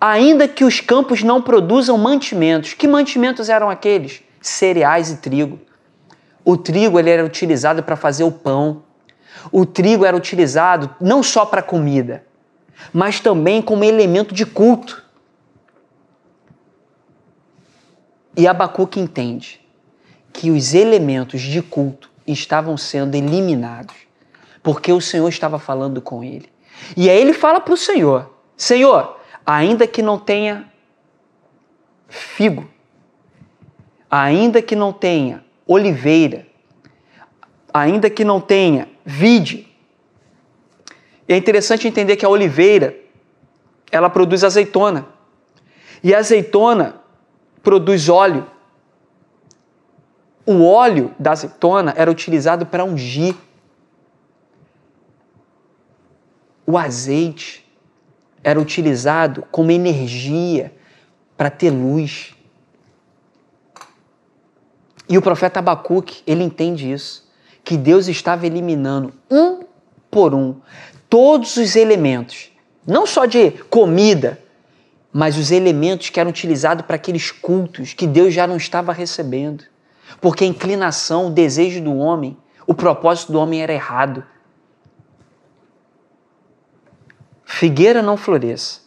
ainda 0.00 0.48
que 0.48 0.64
os 0.64 0.80
campos 0.80 1.22
não 1.22 1.40
produzam 1.40 1.96
mantimentos, 1.96 2.74
que 2.74 2.88
mantimentos 2.88 3.48
eram 3.48 3.70
aqueles? 3.70 4.22
Cereais 4.40 5.10
e 5.10 5.18
trigo. 5.18 5.60
O 6.44 6.56
trigo 6.56 6.98
ele 6.98 7.10
era 7.10 7.24
utilizado 7.24 7.82
para 7.82 7.94
fazer 7.94 8.24
o 8.24 8.32
pão. 8.32 8.82
O 9.50 9.64
trigo 9.64 10.04
era 10.04 10.16
utilizado 10.16 10.94
não 11.00 11.22
só 11.22 11.46
para 11.46 11.62
comida, 11.62 12.24
mas 12.92 13.20
também 13.20 13.62
como 13.62 13.84
elemento 13.84 14.34
de 14.34 14.44
culto. 14.44 15.04
E 18.36 18.48
Abacuque 18.48 18.98
entende 18.98 19.60
que 20.32 20.50
os 20.50 20.74
elementos 20.74 21.40
de 21.40 21.62
culto 21.62 22.10
estavam 22.26 22.76
sendo 22.76 23.14
eliminados, 23.14 23.94
porque 24.62 24.92
o 24.92 25.00
Senhor 25.00 25.28
estava 25.28 25.58
falando 25.58 26.00
com 26.00 26.24
ele. 26.24 26.51
E 26.96 27.08
aí 27.08 27.20
ele 27.20 27.32
fala 27.32 27.60
para 27.60 27.74
o 27.74 27.76
Senhor: 27.76 28.30
Senhor, 28.56 29.18
ainda 29.44 29.86
que 29.86 30.02
não 30.02 30.18
tenha 30.18 30.70
figo, 32.08 32.68
ainda 34.10 34.60
que 34.60 34.76
não 34.76 34.92
tenha 34.92 35.44
oliveira, 35.66 36.46
ainda 37.72 38.10
que 38.10 38.24
não 38.24 38.40
tenha 38.40 38.88
vide, 39.04 39.68
é 41.28 41.36
interessante 41.36 41.88
entender 41.88 42.16
que 42.16 42.26
a 42.26 42.28
oliveira 42.28 42.96
ela 43.90 44.10
produz 44.10 44.42
azeitona. 44.42 45.06
E 46.02 46.14
a 46.14 46.18
azeitona 46.18 46.96
produz 47.62 48.08
óleo. 48.08 48.46
O 50.44 50.64
óleo 50.64 51.14
da 51.18 51.32
azeitona 51.32 51.94
era 51.96 52.10
utilizado 52.10 52.66
para 52.66 52.84
ungir. 52.84 53.34
O 56.72 56.78
azeite 56.78 57.70
era 58.42 58.58
utilizado 58.58 59.44
como 59.50 59.70
energia 59.70 60.72
para 61.36 61.50
ter 61.50 61.68
luz. 61.68 62.34
E 65.06 65.18
o 65.18 65.20
profeta 65.20 65.58
Abacuque, 65.58 66.22
ele 66.26 66.42
entende 66.42 66.90
isso, 66.90 67.30
que 67.62 67.76
Deus 67.76 68.08
estava 68.08 68.46
eliminando 68.46 69.12
um 69.30 69.64
por 70.10 70.34
um 70.34 70.62
todos 71.10 71.58
os 71.58 71.76
elementos, 71.76 72.50
não 72.86 73.06
só 73.06 73.26
de 73.26 73.50
comida, 73.68 74.40
mas 75.12 75.36
os 75.36 75.50
elementos 75.50 76.08
que 76.08 76.18
eram 76.18 76.30
utilizados 76.30 76.86
para 76.86 76.96
aqueles 76.96 77.30
cultos 77.30 77.92
que 77.92 78.06
Deus 78.06 78.32
já 78.32 78.46
não 78.46 78.56
estava 78.56 78.94
recebendo. 78.94 79.64
Porque 80.22 80.44
a 80.44 80.46
inclinação, 80.48 81.26
o 81.26 81.30
desejo 81.30 81.82
do 81.82 81.94
homem, 81.98 82.34
o 82.66 82.72
propósito 82.72 83.30
do 83.30 83.38
homem 83.38 83.60
era 83.62 83.74
errado. 83.74 84.24
Figueira 87.54 88.00
não 88.00 88.16
floresça, 88.16 88.80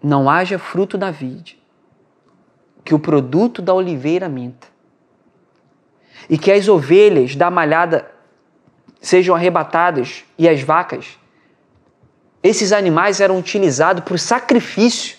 não 0.00 0.28
haja 0.28 0.58
fruto 0.58 0.98
da 0.98 1.10
vide, 1.10 1.58
que 2.84 2.94
o 2.94 2.98
produto 2.98 3.62
da 3.62 3.72
oliveira 3.72 4.28
minta, 4.28 4.68
e 6.28 6.36
que 6.36 6.52
as 6.52 6.68
ovelhas 6.68 7.34
da 7.34 7.50
malhada 7.50 8.08
sejam 9.00 9.34
arrebatadas 9.34 10.22
e 10.36 10.46
as 10.46 10.60
vacas. 10.60 11.18
Esses 12.42 12.72
animais 12.72 13.22
eram 13.22 13.38
utilizados 13.38 14.04
para 14.04 14.14
o 14.14 14.18
sacrifício, 14.18 15.16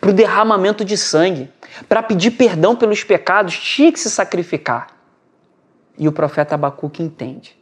para 0.00 0.10
o 0.10 0.14
derramamento 0.14 0.84
de 0.84 0.96
sangue, 0.96 1.50
para 1.88 2.04
pedir 2.04 2.30
perdão 2.30 2.76
pelos 2.76 3.02
pecados, 3.02 3.58
tinha 3.58 3.92
que 3.92 3.98
se 3.98 4.08
sacrificar. 4.08 4.96
E 5.98 6.06
o 6.06 6.12
profeta 6.12 6.54
Abacuque 6.54 7.02
entende 7.02 7.58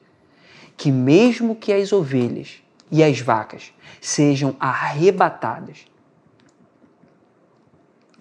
que, 0.77 0.93
mesmo 0.93 1.57
que 1.57 1.73
as 1.73 1.95
ovelhas 1.95 2.62
e 2.90 3.03
as 3.03 3.20
vacas 3.20 3.72
sejam 4.00 4.57
arrebatadas, 4.59 5.87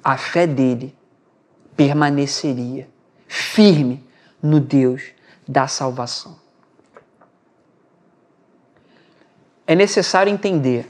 a 0.04 0.18
fé 0.18 0.46
dele 0.46 0.96
permaneceria 1.76 2.90
firme 3.28 4.06
no 4.42 4.60
Deus 4.60 5.12
da 5.48 5.68
salvação. 5.68 6.50
é 9.70 9.76
necessário 9.76 10.34
entender 10.34 10.88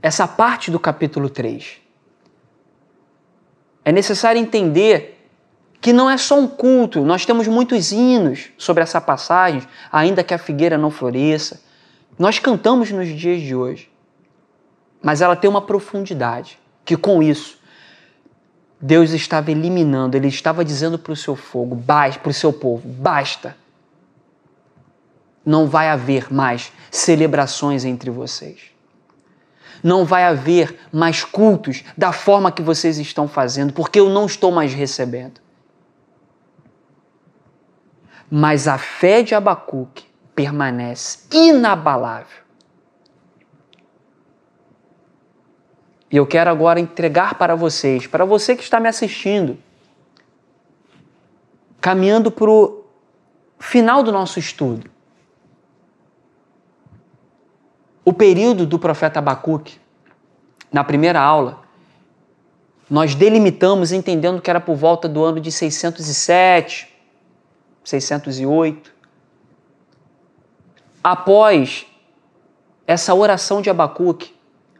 essa 0.00 0.26
parte 0.26 0.70
do 0.70 0.80
capítulo 0.80 1.28
3. 1.28 1.76
É 3.84 3.92
necessário 3.92 4.40
entender 4.40 5.28
que 5.78 5.92
não 5.92 6.08
é 6.08 6.16
só 6.16 6.40
um 6.40 6.48
culto, 6.48 7.02
nós 7.02 7.26
temos 7.26 7.46
muitos 7.46 7.92
hinos 7.92 8.48
sobre 8.56 8.82
essa 8.82 8.98
passagem, 8.98 9.60
ainda 9.92 10.24
que 10.24 10.32
a 10.32 10.38
figueira 10.38 10.78
não 10.78 10.90
floresça. 10.90 11.60
Nós 12.18 12.38
cantamos 12.38 12.90
nos 12.90 13.08
dias 13.08 13.40
de 13.40 13.54
hoje. 13.54 13.90
Mas 15.02 15.20
ela 15.20 15.36
tem 15.36 15.48
uma 15.48 15.62
profundidade, 15.62 16.58
que 16.84 16.96
com 16.96 17.22
isso 17.22 17.58
Deus 18.80 19.12
estava 19.12 19.50
eliminando, 19.50 20.16
ele 20.16 20.26
estava 20.26 20.64
dizendo 20.64 20.98
para 20.98 21.12
o 21.12 21.16
seu 21.16 21.36
fogo, 21.36 21.80
para 21.86 22.30
o 22.30 22.34
seu 22.34 22.52
povo, 22.52 22.88
basta 22.88 23.56
não 25.48 25.66
vai 25.66 25.88
haver 25.88 26.30
mais 26.30 26.70
celebrações 26.90 27.86
entre 27.86 28.10
vocês. 28.10 28.70
Não 29.82 30.04
vai 30.04 30.24
haver 30.24 30.78
mais 30.92 31.24
cultos 31.24 31.84
da 31.96 32.12
forma 32.12 32.52
que 32.52 32.60
vocês 32.60 32.98
estão 32.98 33.26
fazendo, 33.26 33.72
porque 33.72 33.98
eu 33.98 34.10
não 34.10 34.26
estou 34.26 34.52
mais 34.52 34.74
recebendo. 34.74 35.40
Mas 38.30 38.68
a 38.68 38.76
fé 38.76 39.22
de 39.22 39.34
Abacuque 39.34 40.04
permanece 40.38 41.18
inabalável. 41.32 42.44
E 46.08 46.16
eu 46.16 46.24
quero 46.24 46.48
agora 46.48 46.78
entregar 46.78 47.34
para 47.34 47.56
vocês, 47.56 48.06
para 48.06 48.24
você 48.24 48.54
que 48.54 48.62
está 48.62 48.78
me 48.78 48.88
assistindo, 48.88 49.58
caminhando 51.80 52.30
para 52.30 52.48
o 52.48 52.84
final 53.58 54.04
do 54.04 54.12
nosso 54.12 54.38
estudo. 54.38 54.88
O 58.04 58.12
período 58.12 58.64
do 58.64 58.78
profeta 58.78 59.18
Abacuque, 59.18 59.76
na 60.72 60.84
primeira 60.84 61.20
aula, 61.20 61.62
nós 62.88 63.16
delimitamos 63.16 63.90
entendendo 63.90 64.40
que 64.40 64.48
era 64.48 64.60
por 64.60 64.76
volta 64.76 65.08
do 65.08 65.24
ano 65.24 65.40
de 65.40 65.50
607, 65.50 66.96
608. 67.82 68.97
Após 71.10 71.86
essa 72.86 73.14
oração 73.14 73.62
de 73.62 73.70
Abacuque, 73.70 74.34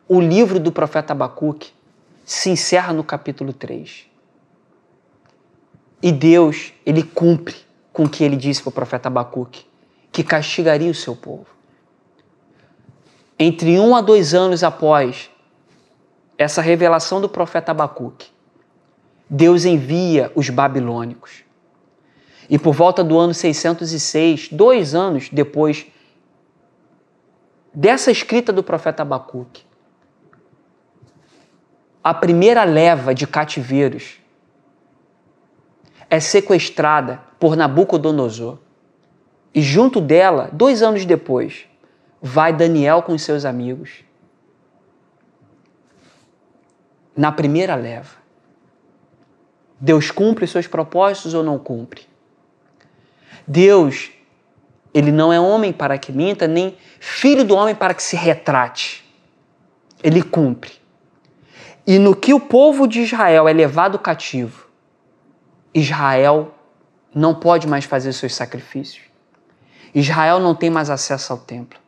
o 0.07 0.21
livro 0.21 0.61
do 0.61 0.71
profeta 0.71 1.15
Abacuque 1.15 1.73
se 2.23 2.51
encerra 2.51 2.93
no 2.93 3.03
capítulo 3.03 3.51
3. 3.51 4.05
E 6.03 6.13
Deus, 6.13 6.75
ele 6.85 7.03
cumpre 7.03 7.57
com 7.95 8.05
o 8.05 8.09
que 8.11 8.23
ele 8.23 8.37
disse 8.37 8.61
para 8.61 8.69
o 8.69 8.73
profeta 8.73 9.09
Abacuque, 9.09 9.65
que 10.13 10.23
castigaria 10.23 10.91
o 10.91 10.95
seu 10.95 11.17
povo. 11.17 11.47
Entre 13.39 13.81
um 13.81 13.97
a 13.97 14.03
dois 14.03 14.35
anos 14.35 14.63
após 14.63 15.31
essa 16.37 16.61
revelação 16.61 17.23
do 17.23 17.29
profeta 17.31 17.71
Abacuque, 17.71 18.29
Deus 19.31 19.65
envia 19.65 20.31
os 20.35 20.51
babilônicos. 20.51 21.43
E 22.51 22.59
por 22.59 22.75
volta 22.75 23.03
do 23.03 23.19
ano 23.19 23.33
606, 23.33 24.51
dois 24.53 24.95
anos 24.95 25.31
depois 25.33 25.87
dessa 27.75 28.11
escrita 28.11 28.53
do 28.53 28.63
profeta 28.63 29.03
Abacuque, 29.03 29.65
a 32.03 32.15
primeira 32.15 32.65
leva 32.65 33.15
de 33.15 33.27
cativeiros 33.27 34.19
é 36.09 36.21
sequestrada 36.21 37.21
por 37.39 37.57
Nabucodonosor. 37.57 38.59
E 39.55 39.61
junto 39.61 40.01
dela, 40.01 40.49
dois 40.53 40.83
anos 40.83 41.05
depois, 41.05 41.67
vai 42.21 42.53
Daniel 42.53 43.03
com 43.03 43.17
seus 43.19 43.45
amigos. 43.45 44.05
Na 47.17 47.33
primeira 47.33 47.75
leva. 47.75 48.17
Deus 49.81 50.11
cumpre 50.11 50.47
seus 50.47 50.67
propósitos 50.67 51.35
ou 51.35 51.43
não 51.43 51.59
cumpre? 51.59 52.07
Deus, 53.47 54.11
ele 54.93 55.13
não 55.13 55.33
é 55.33 55.39
homem 55.39 55.73
para 55.73 55.99
que 55.99 56.13
minta, 56.13 56.47
nem 56.47 56.77
filho 56.99 57.45
do 57.45 57.55
homem 57.55 57.75
para 57.75 57.95
que 57.95 58.03
se 58.03 58.17
retrate. 58.17 59.05
Ele 60.03 60.23
cumpre. 60.23 60.73
E 61.87 61.99
no 61.99 62.15
que 62.15 62.35
o 62.35 62.41
povo 62.41 62.87
de 62.87 63.01
Israel 63.01 63.49
é 63.49 63.53
levado 63.53 63.99
cativo, 63.99 64.67
Israel 65.75 66.55
não 67.15 67.35
pode 67.35 67.67
mais 67.67 67.85
fazer 67.85 68.13
seus 68.13 68.35
sacrifícios. 68.35 69.05
Israel 69.95 70.39
não 70.39 70.55
tem 70.55 70.71
mais 70.71 70.91
acesso 70.91 71.33
ao 71.33 71.39
templo. 71.39 71.79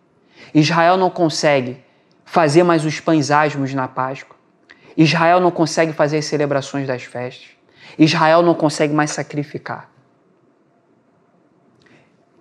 Israel 0.55 0.97
não 0.97 1.11
consegue 1.11 1.83
fazer 2.25 2.63
mais 2.63 2.85
os 2.85 2.99
pães 3.01 3.31
asmos 3.31 3.75
na 3.75 3.87
Páscoa. 3.89 4.37
Israel 4.97 5.41
não 5.41 5.51
consegue 5.51 5.93
fazer 5.93 6.19
as 6.19 6.25
celebrações 6.25 6.87
das 6.87 7.03
festas. 7.03 7.49
Israel 7.99 8.43
não 8.43 8.55
consegue 8.55 8.95
mais 8.95 9.11
sacrificar. 9.11 9.91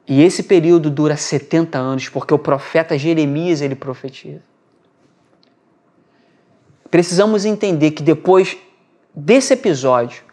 E 0.10 0.24
esse 0.24 0.42
período 0.42 0.90
dura 0.90 1.16
70 1.16 1.78
anos, 1.78 2.10
porque 2.10 2.34
o 2.34 2.40
profeta 2.40 2.98
Jeremias 2.98 3.62
ele 3.62 3.76
profetiza. 3.76 4.42
Precisamos 6.90 7.46
entender 7.46 7.92
que 7.92 8.02
depois 8.02 8.58
desse 9.14 9.54
episódio, 9.54 10.24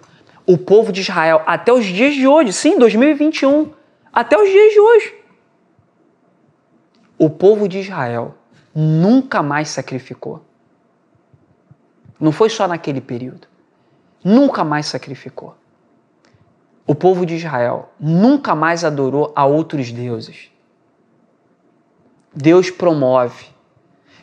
o 0.47 0.57
povo 0.57 0.91
de 0.91 1.03
Israel 1.03 1.43
até 1.47 1.71
os 1.75 1.85
dias 1.85 2.15
de 2.15 2.27
hoje, 2.27 2.55
sim, 2.55 2.79
2021, 2.79 3.71
até 4.11 4.39
os 4.43 4.49
dias 4.49 4.73
de 4.73 4.81
hoje. 4.81 5.15
O 7.19 7.29
povo 7.29 7.69
de 7.69 7.81
Israel 7.81 8.35
nunca 8.75 9.43
mais 9.43 9.69
sacrificou. 9.69 10.43
Não 12.19 12.33
foi 12.33 12.49
só 12.49 12.67
naquele 12.67 13.03
período. 13.03 13.47
Nunca 14.25 14.65
mais 14.65 14.87
sacrificou. 14.87 15.55
O 16.87 16.95
povo 16.95 17.27
de 17.27 17.35
Israel 17.35 17.91
nunca 17.99 18.55
mais 18.55 18.85
adorou 18.85 19.33
a 19.35 19.45
outros 19.45 19.91
deuses. 19.91 20.51
Deus 22.33 22.71
promove 22.71 23.47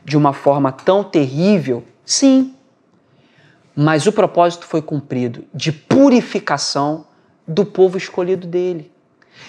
de 0.06 0.16
uma 0.16 0.34
forma 0.34 0.72
tão 0.72 1.04
terrível, 1.04 1.84
sim, 2.06 2.56
mas 3.76 4.06
o 4.06 4.14
propósito 4.14 4.66
foi 4.66 4.82
cumprido 4.82 5.46
de 5.54 5.72
purificação 5.72 7.06
do 7.48 7.66
povo 7.66 7.98
escolhido 7.98 8.48
dele. 8.48 8.92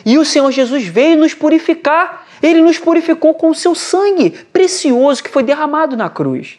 E 0.04 0.18
o 0.18 0.24
Senhor 0.24 0.50
Jesus 0.50 0.86
veio 0.86 1.18
nos 1.18 1.34
purificar. 1.34 2.26
Ele 2.42 2.62
nos 2.62 2.78
purificou 2.78 3.34
com 3.34 3.50
o 3.50 3.54
seu 3.54 3.74
sangue 3.74 4.30
precioso 4.30 5.22
que 5.22 5.30
foi 5.30 5.42
derramado 5.42 5.96
na 5.96 6.08
cruz. 6.08 6.56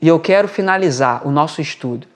E 0.00 0.08
eu 0.08 0.18
quero 0.18 0.48
finalizar 0.48 1.26
o 1.26 1.30
nosso 1.30 1.60
estudo 1.60 2.06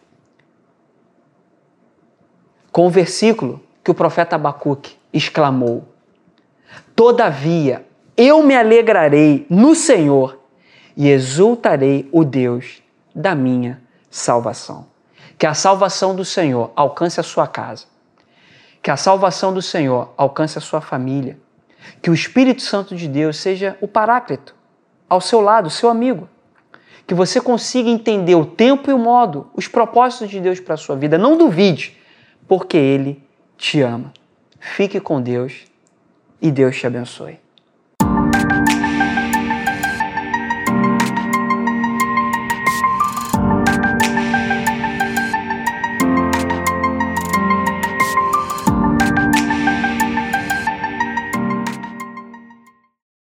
com 2.74 2.88
o 2.88 2.90
versículo 2.90 3.62
que 3.84 3.90
o 3.92 3.94
profeta 3.94 4.34
Abacuque 4.34 4.96
exclamou: 5.12 5.94
Todavia 6.96 7.86
eu 8.16 8.42
me 8.42 8.56
alegrarei 8.56 9.46
no 9.48 9.76
Senhor 9.76 10.40
e 10.96 11.08
exultarei 11.08 12.08
o 12.10 12.24
Deus 12.24 12.82
da 13.14 13.32
minha 13.32 13.80
salvação. 14.10 14.88
Que 15.38 15.46
a 15.46 15.54
salvação 15.54 16.16
do 16.16 16.24
Senhor 16.24 16.72
alcance 16.74 17.20
a 17.20 17.22
sua 17.22 17.46
casa. 17.46 17.84
Que 18.82 18.90
a 18.90 18.96
salvação 18.96 19.54
do 19.54 19.62
Senhor 19.62 20.12
alcance 20.16 20.58
a 20.58 20.60
sua 20.60 20.80
família. 20.80 21.38
Que 22.02 22.10
o 22.10 22.14
Espírito 22.14 22.62
Santo 22.62 22.96
de 22.96 23.06
Deus 23.06 23.36
seja 23.36 23.78
o 23.80 23.86
paráclito 23.86 24.52
ao 25.08 25.20
seu 25.20 25.40
lado, 25.40 25.70
seu 25.70 25.88
amigo. 25.88 26.28
Que 27.06 27.14
você 27.14 27.40
consiga 27.40 27.88
entender 27.88 28.34
o 28.34 28.44
tempo 28.44 28.90
e 28.90 28.92
o 28.92 28.98
modo, 28.98 29.48
os 29.54 29.68
propósitos 29.68 30.28
de 30.28 30.40
Deus 30.40 30.58
para 30.58 30.74
a 30.74 30.78
sua 30.78 30.96
vida. 30.96 31.16
Não 31.16 31.38
duvide, 31.38 32.02
porque 32.46 32.76
Ele 32.76 33.22
te 33.56 33.80
ama. 33.80 34.12
Fique 34.60 35.00
com 35.00 35.20
Deus 35.20 35.64
e 36.40 36.50
Deus 36.50 36.76
te 36.78 36.86
abençoe. 36.86 37.43